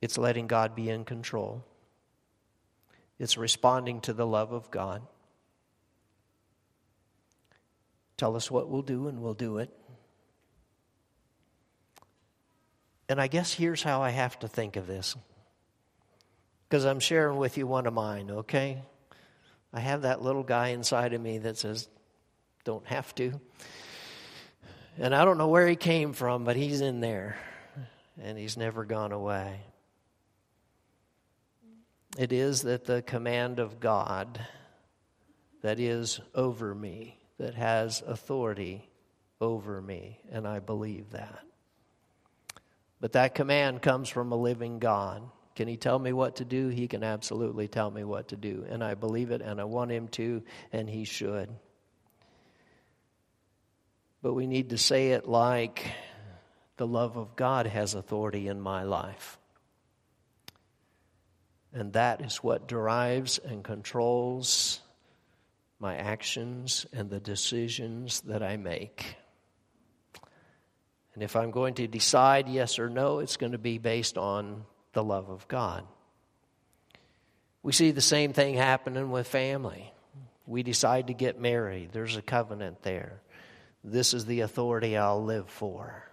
It's 0.00 0.18
letting 0.18 0.46
God 0.46 0.74
be 0.74 0.88
in 0.88 1.04
control. 1.04 1.64
It's 3.18 3.36
responding 3.36 4.00
to 4.02 4.12
the 4.12 4.26
love 4.26 4.52
of 4.52 4.70
God. 4.70 5.02
Tell 8.16 8.36
us 8.36 8.50
what 8.50 8.68
we'll 8.68 8.82
do, 8.82 9.08
and 9.08 9.20
we'll 9.20 9.34
do 9.34 9.58
it. 9.58 9.70
And 13.08 13.20
I 13.20 13.26
guess 13.26 13.52
here's 13.52 13.82
how 13.82 14.02
I 14.02 14.10
have 14.10 14.38
to 14.40 14.48
think 14.48 14.76
of 14.76 14.86
this. 14.86 15.16
Because 16.68 16.84
I'm 16.84 17.00
sharing 17.00 17.38
with 17.38 17.56
you 17.56 17.66
one 17.66 17.86
of 17.86 17.94
mine, 17.94 18.30
okay? 18.30 18.82
I 19.72 19.80
have 19.80 20.02
that 20.02 20.22
little 20.22 20.42
guy 20.42 20.68
inside 20.68 21.14
of 21.14 21.20
me 21.20 21.38
that 21.38 21.56
says, 21.56 21.88
don't 22.64 22.86
have 22.86 23.14
to. 23.14 23.40
And 24.98 25.14
I 25.14 25.24
don't 25.24 25.38
know 25.38 25.48
where 25.48 25.66
he 25.66 25.76
came 25.76 26.12
from, 26.12 26.44
but 26.44 26.56
he's 26.56 26.80
in 26.80 27.00
there. 27.00 27.38
And 28.20 28.36
he's 28.36 28.56
never 28.56 28.84
gone 28.84 29.12
away. 29.12 29.60
It 32.18 32.32
is 32.32 32.62
that 32.62 32.84
the 32.84 33.00
command 33.00 33.60
of 33.60 33.78
God 33.78 34.44
that 35.62 35.78
is 35.78 36.18
over 36.34 36.74
me, 36.74 37.16
that 37.38 37.54
has 37.54 38.02
authority 38.04 38.90
over 39.40 39.80
me, 39.80 40.18
and 40.32 40.44
I 40.44 40.58
believe 40.58 41.10
that. 41.12 41.38
But 43.00 43.12
that 43.12 43.36
command 43.36 43.82
comes 43.82 44.08
from 44.08 44.32
a 44.32 44.36
living 44.36 44.80
God. 44.80 45.22
Can 45.54 45.68
He 45.68 45.76
tell 45.76 45.96
me 45.96 46.12
what 46.12 46.36
to 46.36 46.44
do? 46.44 46.66
He 46.66 46.88
can 46.88 47.04
absolutely 47.04 47.68
tell 47.68 47.88
me 47.88 48.02
what 48.02 48.28
to 48.28 48.36
do. 48.36 48.66
And 48.68 48.82
I 48.82 48.94
believe 48.94 49.30
it, 49.30 49.40
and 49.40 49.60
I 49.60 49.64
want 49.64 49.92
Him 49.92 50.08
to, 50.08 50.42
and 50.72 50.90
He 50.90 51.04
should. 51.04 51.48
But 54.22 54.34
we 54.34 54.48
need 54.48 54.70
to 54.70 54.78
say 54.78 55.12
it 55.12 55.28
like 55.28 55.92
the 56.78 56.86
love 56.86 57.16
of 57.16 57.36
God 57.36 57.68
has 57.68 57.94
authority 57.94 58.48
in 58.48 58.60
my 58.60 58.82
life. 58.82 59.37
And 61.78 61.92
that 61.92 62.22
is 62.22 62.38
what 62.38 62.66
drives 62.66 63.38
and 63.38 63.62
controls 63.62 64.80
my 65.78 65.94
actions 65.94 66.86
and 66.92 67.08
the 67.08 67.20
decisions 67.20 68.20
that 68.22 68.42
I 68.42 68.56
make. 68.56 69.14
And 71.14 71.22
if 71.22 71.36
I'm 71.36 71.52
going 71.52 71.74
to 71.74 71.86
decide 71.86 72.48
yes 72.48 72.80
or 72.80 72.90
no, 72.90 73.20
it's 73.20 73.36
going 73.36 73.52
to 73.52 73.58
be 73.58 73.78
based 73.78 74.18
on 74.18 74.64
the 74.92 75.04
love 75.04 75.30
of 75.30 75.46
God. 75.46 75.84
We 77.62 77.70
see 77.70 77.92
the 77.92 78.00
same 78.00 78.32
thing 78.32 78.54
happening 78.54 79.12
with 79.12 79.28
family. 79.28 79.92
We 80.48 80.64
decide 80.64 81.06
to 81.06 81.14
get 81.14 81.40
married, 81.40 81.90
there's 81.92 82.16
a 82.16 82.22
covenant 82.22 82.82
there. 82.82 83.20
This 83.84 84.14
is 84.14 84.26
the 84.26 84.40
authority 84.40 84.96
I'll 84.96 85.22
live 85.22 85.48
for, 85.48 86.10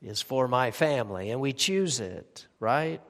is 0.00 0.22
for 0.22 0.48
my 0.48 0.70
family. 0.70 1.32
And 1.32 1.42
we 1.42 1.52
choose 1.52 2.00
it, 2.00 2.46
right? 2.60 3.02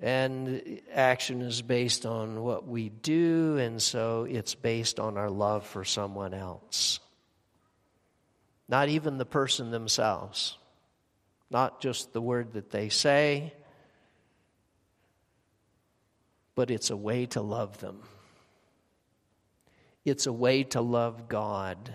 And 0.00 0.80
action 0.92 1.42
is 1.42 1.60
based 1.60 2.06
on 2.06 2.42
what 2.42 2.68
we 2.68 2.88
do, 2.88 3.56
and 3.56 3.82
so 3.82 4.26
it's 4.30 4.54
based 4.54 5.00
on 5.00 5.16
our 5.16 5.30
love 5.30 5.66
for 5.66 5.84
someone 5.84 6.34
else 6.34 7.00
not 8.68 8.90
even 8.90 9.16
the 9.16 9.26
person 9.26 9.70
themselves, 9.70 10.58
not 11.50 11.80
just 11.80 12.12
the 12.12 12.20
word 12.20 12.52
that 12.52 12.70
they 12.70 12.90
say, 12.90 13.54
but 16.54 16.70
it's 16.70 16.90
a 16.90 16.96
way 16.96 17.24
to 17.26 17.40
love 17.40 17.78
them. 17.78 18.02
It's 20.04 20.26
a 20.26 20.32
way 20.32 20.64
to 20.64 20.80
love 20.80 21.28
God. 21.28 21.94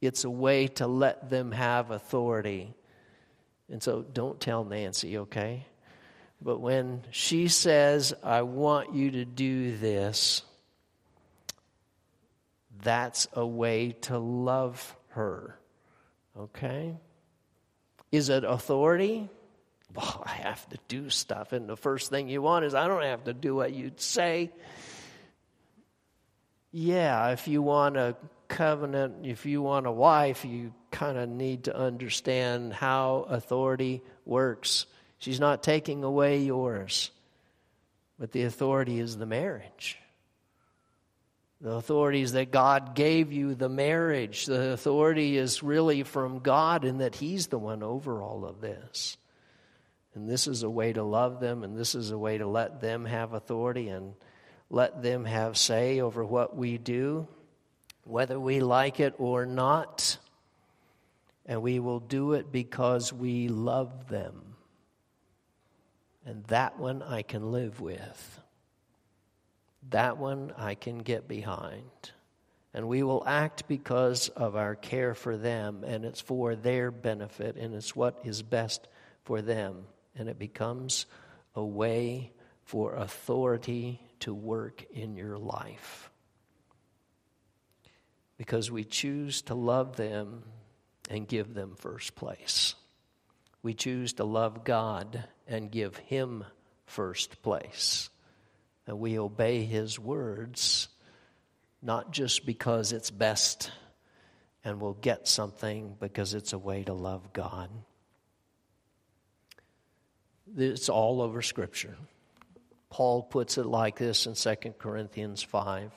It's 0.00 0.24
a 0.24 0.30
way 0.30 0.68
to 0.68 0.86
let 0.86 1.30
them 1.30 1.52
have 1.52 1.90
authority. 1.90 2.74
And 3.70 3.82
so 3.82 4.02
don't 4.02 4.40
tell 4.40 4.64
Nancy, 4.64 5.18
okay? 5.18 5.66
But 6.44 6.60
when 6.60 7.00
she 7.10 7.48
says, 7.48 8.12
I 8.22 8.42
want 8.42 8.94
you 8.94 9.12
to 9.12 9.24
do 9.24 9.74
this, 9.78 10.42
that's 12.82 13.26
a 13.32 13.46
way 13.46 13.92
to 14.02 14.18
love 14.18 14.94
her. 15.08 15.58
Okay? 16.38 16.98
Is 18.12 18.28
it 18.28 18.44
authority? 18.44 19.30
Well, 19.94 20.22
I 20.26 20.32
have 20.32 20.68
to 20.68 20.78
do 20.86 21.08
stuff. 21.08 21.54
And 21.54 21.66
the 21.66 21.78
first 21.78 22.10
thing 22.10 22.28
you 22.28 22.42
want 22.42 22.66
is, 22.66 22.74
I 22.74 22.88
don't 22.88 23.02
have 23.02 23.24
to 23.24 23.32
do 23.32 23.54
what 23.54 23.72
you 23.72 23.92
say. 23.96 24.52
Yeah, 26.72 27.30
if 27.30 27.48
you 27.48 27.62
want 27.62 27.96
a 27.96 28.16
covenant, 28.48 29.24
if 29.24 29.46
you 29.46 29.62
want 29.62 29.86
a 29.86 29.92
wife, 29.92 30.44
you 30.44 30.74
kind 30.90 31.16
of 31.16 31.26
need 31.30 31.64
to 31.64 31.74
understand 31.74 32.74
how 32.74 33.26
authority 33.30 34.02
works. 34.26 34.84
She's 35.24 35.40
not 35.40 35.62
taking 35.62 36.04
away 36.04 36.40
yours, 36.40 37.10
but 38.18 38.32
the 38.32 38.42
authority 38.42 39.00
is 39.00 39.16
the 39.16 39.24
marriage. 39.24 39.98
The 41.62 41.70
authority 41.70 42.20
is 42.20 42.32
that 42.32 42.50
God 42.50 42.94
gave 42.94 43.32
you 43.32 43.54
the 43.54 43.70
marriage. 43.70 44.44
The 44.44 44.72
authority 44.72 45.38
is 45.38 45.62
really 45.62 46.02
from 46.02 46.40
God 46.40 46.84
in 46.84 46.98
that 46.98 47.14
He's 47.14 47.46
the 47.46 47.58
one 47.58 47.82
over 47.82 48.20
all 48.20 48.44
of 48.44 48.60
this. 48.60 49.16
And 50.14 50.28
this 50.28 50.46
is 50.46 50.62
a 50.62 50.68
way 50.68 50.92
to 50.92 51.02
love 51.02 51.40
them, 51.40 51.64
and 51.64 51.74
this 51.74 51.94
is 51.94 52.10
a 52.10 52.18
way 52.18 52.36
to 52.36 52.46
let 52.46 52.82
them 52.82 53.06
have 53.06 53.32
authority 53.32 53.88
and 53.88 54.12
let 54.68 55.02
them 55.02 55.24
have 55.24 55.56
say 55.56 56.00
over 56.00 56.22
what 56.22 56.54
we 56.54 56.76
do, 56.76 57.26
whether 58.04 58.38
we 58.38 58.60
like 58.60 59.00
it 59.00 59.14
or 59.16 59.46
not. 59.46 60.18
And 61.46 61.62
we 61.62 61.78
will 61.78 62.00
do 62.00 62.34
it 62.34 62.52
because 62.52 63.10
we 63.10 63.48
love 63.48 64.10
them. 64.10 64.43
And 66.26 66.44
that 66.44 66.78
one 66.78 67.02
I 67.02 67.22
can 67.22 67.52
live 67.52 67.80
with. 67.80 68.40
That 69.90 70.16
one 70.16 70.52
I 70.56 70.74
can 70.74 70.98
get 70.98 71.28
behind. 71.28 72.12
And 72.72 72.88
we 72.88 73.02
will 73.02 73.22
act 73.26 73.68
because 73.68 74.30
of 74.30 74.56
our 74.56 74.74
care 74.74 75.14
for 75.14 75.36
them, 75.36 75.84
and 75.84 76.04
it's 76.04 76.20
for 76.20 76.56
their 76.56 76.90
benefit, 76.90 77.56
and 77.56 77.74
it's 77.74 77.94
what 77.94 78.18
is 78.24 78.42
best 78.42 78.88
for 79.22 79.42
them. 79.42 79.84
And 80.16 80.28
it 80.28 80.38
becomes 80.38 81.06
a 81.54 81.64
way 81.64 82.32
for 82.62 82.94
authority 82.94 84.00
to 84.20 84.32
work 84.32 84.84
in 84.92 85.16
your 85.16 85.36
life. 85.38 86.10
Because 88.38 88.70
we 88.70 88.84
choose 88.84 89.42
to 89.42 89.54
love 89.54 89.96
them 89.96 90.42
and 91.10 91.28
give 91.28 91.54
them 91.54 91.74
first 91.76 92.16
place. 92.16 92.74
We 93.62 93.74
choose 93.74 94.14
to 94.14 94.24
love 94.24 94.64
God 94.64 95.24
and 95.46 95.70
give 95.70 95.96
Him 95.96 96.44
first 96.86 97.42
place 97.42 98.10
that 98.86 98.96
we 98.96 99.18
obey 99.18 99.64
His 99.64 99.98
words, 99.98 100.88
not 101.82 102.10
just 102.12 102.46
because 102.46 102.92
it's 102.92 103.10
best 103.10 103.70
and 104.64 104.80
we'll 104.80 104.94
get 104.94 105.28
something, 105.28 105.94
because 106.00 106.32
it's 106.32 106.54
a 106.54 106.58
way 106.58 106.84
to 106.84 106.94
love 106.94 107.32
God. 107.32 107.68
It's 110.56 110.88
all 110.88 111.20
over 111.20 111.42
Scripture. 111.42 111.96
Paul 112.88 113.22
puts 113.22 113.58
it 113.58 113.66
like 113.66 113.98
this 113.98 114.26
in 114.26 114.34
2 114.34 114.70
Corinthians 114.78 115.42
5. 115.42 115.90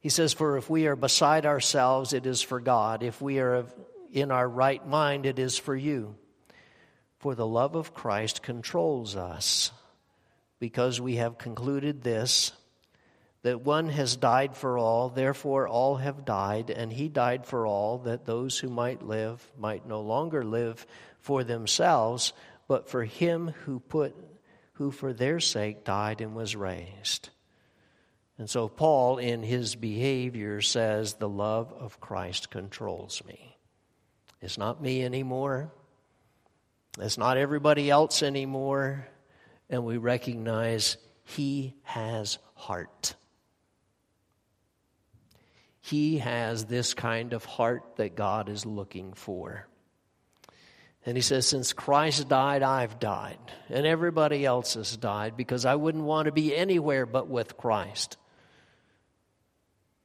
He 0.00 0.08
says, 0.08 0.32
For 0.32 0.56
if 0.56 0.70
we 0.70 0.86
are 0.86 0.96
beside 0.96 1.44
ourselves, 1.44 2.12
it 2.12 2.24
is 2.24 2.40
for 2.40 2.60
God. 2.60 3.02
If 3.02 3.20
we 3.20 3.40
are 3.40 3.66
in 4.12 4.30
our 4.30 4.48
right 4.48 4.86
mind, 4.86 5.26
it 5.26 5.38
is 5.38 5.58
for 5.58 5.74
you. 5.74 6.14
For 7.18 7.34
the 7.34 7.46
love 7.46 7.74
of 7.74 7.94
Christ 7.94 8.42
controls 8.42 9.16
us 9.16 9.72
because 10.60 11.00
we 11.00 11.16
have 11.16 11.38
concluded 11.38 12.02
this 12.02 12.52
that 13.42 13.60
one 13.60 13.88
has 13.88 14.16
died 14.16 14.56
for 14.56 14.76
all, 14.78 15.08
therefore 15.08 15.68
all 15.68 15.96
have 15.96 16.24
died, 16.24 16.70
and 16.70 16.92
he 16.92 17.08
died 17.08 17.46
for 17.46 17.66
all, 17.66 17.98
that 17.98 18.26
those 18.26 18.58
who 18.58 18.68
might 18.68 19.02
live 19.02 19.48
might 19.56 19.86
no 19.86 20.00
longer 20.00 20.44
live 20.44 20.84
for 21.20 21.44
themselves, 21.44 22.32
but 22.66 22.90
for 22.90 23.04
him 23.04 23.54
who 23.64 23.78
put 23.80 24.14
who 24.72 24.90
for 24.92 25.12
their 25.12 25.40
sake 25.40 25.84
died 25.84 26.20
and 26.20 26.36
was 26.36 26.54
raised. 26.54 27.30
And 28.38 28.48
so 28.48 28.68
Paul 28.68 29.18
in 29.18 29.42
his 29.42 29.74
behavior 29.74 30.60
says 30.60 31.14
the 31.14 31.28
love 31.28 31.72
of 31.72 32.00
Christ 32.00 32.50
controls 32.50 33.22
me. 33.26 33.56
It's 34.40 34.56
not 34.56 34.80
me 34.80 35.04
anymore. 35.04 35.72
It's 37.00 37.18
not 37.18 37.36
everybody 37.36 37.90
else 37.90 38.22
anymore 38.22 39.06
and 39.70 39.84
we 39.84 39.96
recognize 39.98 40.96
He 41.24 41.74
has 41.82 42.38
heart. 42.54 43.14
He 45.80 46.18
has 46.18 46.66
this 46.66 46.94
kind 46.94 47.32
of 47.32 47.44
heart 47.44 47.96
that 47.96 48.14
God 48.14 48.48
is 48.48 48.66
looking 48.66 49.14
for. 49.14 49.66
And 51.06 51.16
he 51.16 51.22
says, 51.22 51.46
Since 51.46 51.72
Christ 51.72 52.28
died, 52.28 52.62
I've 52.62 52.98
died. 52.98 53.38
And 53.70 53.86
everybody 53.86 54.44
else 54.44 54.74
has 54.74 54.94
died 54.96 55.36
because 55.36 55.64
I 55.64 55.76
wouldn't 55.76 56.04
want 56.04 56.26
to 56.26 56.32
be 56.32 56.54
anywhere 56.54 57.06
but 57.06 57.28
with 57.28 57.56
Christ. 57.56 58.18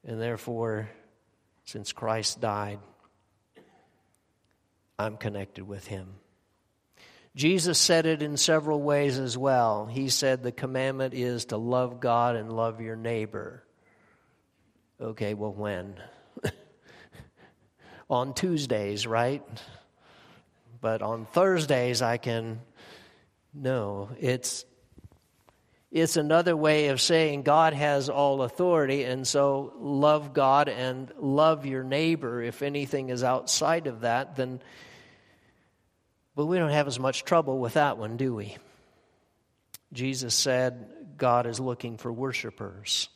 And 0.05 0.21
therefore, 0.21 0.89
since 1.65 1.91
Christ 1.91 2.39
died, 2.39 2.79
I'm 4.97 5.17
connected 5.17 5.67
with 5.67 5.85
him. 5.85 6.07
Jesus 7.35 7.79
said 7.79 8.05
it 8.05 8.21
in 8.21 8.37
several 8.37 8.81
ways 8.81 9.17
as 9.17 9.37
well. 9.37 9.87
He 9.87 10.09
said 10.09 10.43
the 10.43 10.51
commandment 10.51 11.13
is 11.15 11.45
to 11.45 11.57
love 11.57 11.99
God 11.99 12.35
and 12.35 12.51
love 12.51 12.79
your 12.79 12.95
neighbor. 12.95 13.63
Okay, 15.01 15.33
well, 15.33 15.53
when? 15.53 15.95
on 18.09 18.35
Tuesdays, 18.35 19.07
right? 19.07 19.41
But 20.79 21.01
on 21.01 21.25
Thursdays, 21.25 22.01
I 22.01 22.17
can. 22.17 22.61
No, 23.53 24.09
it's 24.19 24.65
it's 25.93 26.17
another 26.17 26.57
way 26.57 26.87
of 26.87 26.99
saying 26.99 27.43
God 27.43 27.73
has 27.73 28.09
all 28.09 28.41
authority, 28.41 29.03
and 29.03 29.27
so 29.27 29.73
love 29.79 30.33
God 30.33 30.67
and 30.67 31.11
love 31.19 31.65
your 31.65 31.83
neighbor. 31.83 32.41
If 32.41 32.63
anything 32.63 33.09
is 33.09 33.23
outside 33.23 33.87
of 33.87 34.01
that, 34.01 34.35
then 34.35 34.59
but 36.35 36.45
we 36.45 36.57
don't 36.57 36.71
have 36.71 36.87
as 36.87 36.99
much 36.99 37.23
trouble 37.23 37.59
with 37.59 37.73
that 37.73 37.97
one, 37.97 38.17
do 38.17 38.33
we? 38.35 38.57
Jesus 39.91 40.33
said, 40.33 40.87
God 41.17 41.45
is 41.45 41.59
looking 41.59 41.97
for 41.97 42.11
worshipers. 42.11 43.09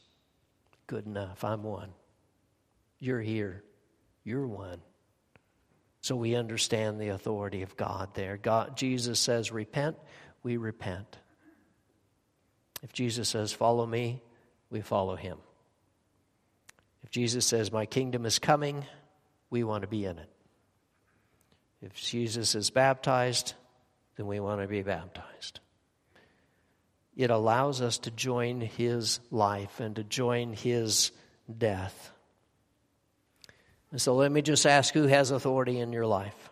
Good 0.86 1.06
enough. 1.06 1.44
I'm 1.44 1.64
one. 1.64 1.90
You're 3.00 3.22
here. 3.22 3.64
You're 4.24 4.48
one. 4.48 4.80
So 6.02 6.16
we 6.16 6.36
understand 6.36 7.02
the 7.02 7.10
authority 7.10 7.64
of 7.64 7.76
God 7.76 8.14
there. 8.14 8.38
God, 8.38 8.78
Jesus 8.78 9.20
says, 9.20 9.52
repent, 9.52 9.98
we 10.44 10.58
repent. 10.58 11.18
If 12.84 12.94
Jesus 12.94 13.28
says, 13.28 13.52
follow 13.52 13.86
me, 13.86 14.22
we 14.70 14.82
follow 14.82 15.16
him. 15.16 15.40
If 17.04 17.10
Jesus 17.10 17.46
says, 17.46 17.72
my 17.72 17.86
kingdom 17.86 18.26
is 18.26 18.38
coming, 18.38 18.86
we 19.50 19.64
want 19.64 19.82
to 19.82 19.88
be 19.88 20.06
in 20.06 20.20
it. 20.20 20.30
If 21.82 21.94
Jesus 21.94 22.56
is 22.56 22.70
baptized, 22.70 23.54
then 24.16 24.28
we 24.28 24.40
want 24.40 24.62
to 24.62 24.68
be 24.68 24.82
baptized. 24.82 25.60
It 27.16 27.30
allows 27.30 27.82
us 27.82 28.00
to 28.00 28.12
join 28.12 28.62
his 28.62 29.20
life 29.32 29.80
and 29.80 29.96
to 29.96 30.04
join 30.04 30.54
his 30.54 31.12
death. 31.56 32.12
And 33.92 34.02
so 34.02 34.16
let 34.16 34.32
me 34.32 34.42
just 34.42 34.66
ask 34.66 34.94
who 34.94 35.08
has 35.08 35.32
authority 35.32 35.80
in 35.80 35.94
your 35.94 36.06
life? 36.06 36.50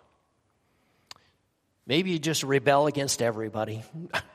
Maybe 1.88 2.12
you 2.12 2.20
just 2.20 2.44
rebel 2.44 2.88
against 2.88 3.22
everybody. 3.22 3.84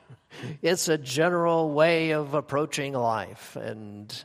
it's 0.62 0.88
a 0.88 0.99
general 0.99 1.72
way 1.72 2.12
of 2.12 2.34
approaching 2.34 2.93
life, 2.93 3.57
and 3.57 4.24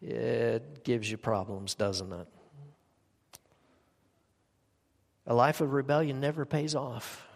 it 0.00 0.84
gives 0.84 1.10
you 1.10 1.16
problems, 1.16 1.74
doesn't 1.74 2.12
it? 2.12 2.28
A 5.28 5.34
life 5.34 5.60
of 5.60 5.74
rebellion 5.74 6.20
never 6.20 6.46
pays 6.46 6.74
off 6.74 7.26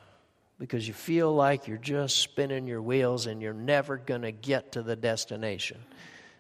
because 0.59 0.88
you 0.88 0.95
feel 0.95 1.32
like 1.34 1.68
you're 1.68 1.76
just 1.76 2.16
spinning 2.16 2.66
your 2.66 2.80
wheels 2.80 3.26
and 3.26 3.43
you're 3.43 3.53
never 3.53 3.99
going 3.99 4.22
to 4.22 4.32
get 4.32 4.72
to 4.72 4.82
the 4.82 4.97
destination. 4.97 5.78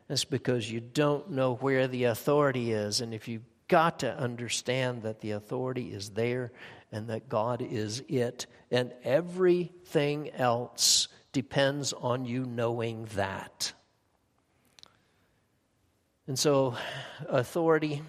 That's 0.08 0.24
because 0.24 0.70
you 0.70 0.80
don't 0.80 1.32
know 1.32 1.54
where 1.56 1.88
the 1.88 2.04
authority 2.04 2.72
is. 2.72 3.02
And 3.02 3.12
if 3.12 3.28
you've 3.28 3.44
got 3.68 3.98
to 3.98 4.18
understand 4.18 5.02
that 5.02 5.20
the 5.20 5.32
authority 5.32 5.92
is 5.92 6.08
there 6.10 6.52
and 6.90 7.08
that 7.08 7.28
God 7.28 7.60
is 7.60 8.02
it, 8.08 8.46
and 8.70 8.92
everything 9.04 10.30
else 10.30 11.08
depends 11.32 11.92
on 11.92 12.24
you 12.24 12.46
knowing 12.46 13.08
that. 13.14 13.74
And 16.26 16.38
so, 16.38 16.76
authority 17.28 18.02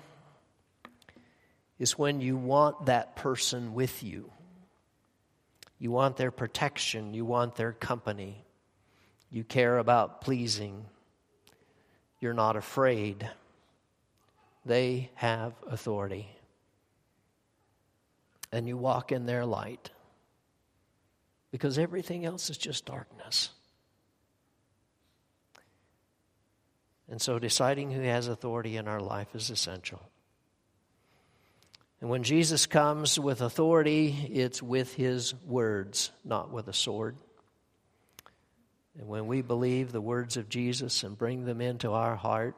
is 1.80 1.97
when 1.97 2.21
you 2.21 2.38
want 2.38 2.86
that 2.86 3.15
person 3.15 3.74
with 3.74 4.03
you. 4.03 4.32
You 5.80 5.91
want 5.91 6.15
their 6.17 6.32
protection, 6.32 7.13
you 7.13 7.26
want 7.26 7.55
their 7.55 7.74
company, 7.74 8.45
you 9.30 9.43
care 9.43 9.78
about 9.78 10.21
pleasing, 10.21 10.86
you're 12.21 12.34
not 12.34 12.55
afraid. 12.55 13.30
They 14.65 15.09
have 15.15 15.53
authority. 15.67 16.30
And 18.51 18.67
you 18.67 18.78
walk 18.78 19.11
in 19.11 19.26
their 19.26 19.45
light. 19.45 19.89
because 21.53 21.78
everything 21.78 22.26
else 22.26 22.49
is 22.49 22.57
just 22.57 22.84
darkness. 22.84 23.51
And 27.07 27.21
so 27.21 27.38
deciding 27.38 27.91
who 27.91 28.01
has 28.01 28.28
authority 28.28 28.76
in 28.76 28.88
our 28.88 28.99
life 28.99 29.36
is 29.36 29.51
essential. 29.51 30.01
And 32.04 32.10
when 32.10 32.24
Jesus 32.24 32.66
comes 32.66 33.18
with 33.18 33.39
authority, 33.39 34.30
it's 34.30 34.62
with 34.62 34.93
his 34.93 35.34
words, 35.45 36.12
not 36.26 36.51
with 36.51 36.68
a 36.68 36.74
sword. 36.74 37.16
And 38.99 39.08
when 39.08 39.26
we 39.26 39.41
believe 39.41 39.93
the 39.93 40.01
words 40.01 40.36
of 40.36 40.49
Jesus 40.49 41.04
and 41.04 41.18
bring 41.18 41.45
them 41.45 41.62
into 41.62 41.93
our 41.93 42.18
heart, 42.18 42.58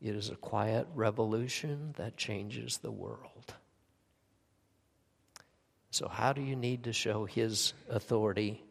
it 0.00 0.14
is 0.14 0.30
a 0.30 0.36
quiet 0.36 0.86
revolution 0.94 1.94
that 1.96 2.16
changes 2.16 2.78
the 2.78 2.92
world. 2.92 3.52
So, 5.90 6.06
how 6.06 6.32
do 6.32 6.42
you 6.42 6.54
need 6.54 6.84
to 6.84 6.92
show 6.92 7.24
His 7.24 7.74
authority 7.90 8.62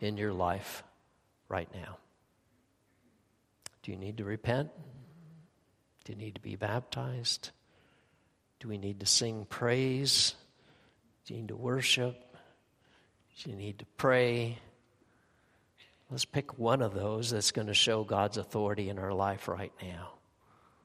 in 0.00 0.16
your 0.16 0.32
life 0.32 0.82
right 1.50 1.68
now? 1.74 1.98
Do 3.82 3.92
you 3.92 3.98
need 3.98 4.16
to 4.16 4.24
repent? 4.24 4.70
Do 6.06 6.14
you 6.14 6.18
need 6.18 6.36
to 6.36 6.40
be 6.40 6.56
baptized? 6.56 7.50
Do 8.60 8.68
we 8.68 8.78
need 8.78 9.00
to 9.00 9.06
sing 9.06 9.46
praise? 9.48 10.34
Do 11.26 11.34
you 11.34 11.40
need 11.40 11.48
to 11.48 11.56
worship? 11.56 12.14
Do 13.42 13.50
you 13.50 13.56
need 13.56 13.78
to 13.80 13.86
pray? 13.96 14.58
Let's 16.10 16.26
pick 16.26 16.58
one 16.58 16.82
of 16.82 16.92
those 16.92 17.30
that's 17.30 17.52
going 17.52 17.68
to 17.68 17.74
show 17.74 18.04
God's 18.04 18.36
authority 18.36 18.90
in 18.90 18.98
our 18.98 19.12
life 19.12 19.48
right 19.48 19.72
now. 19.82 20.19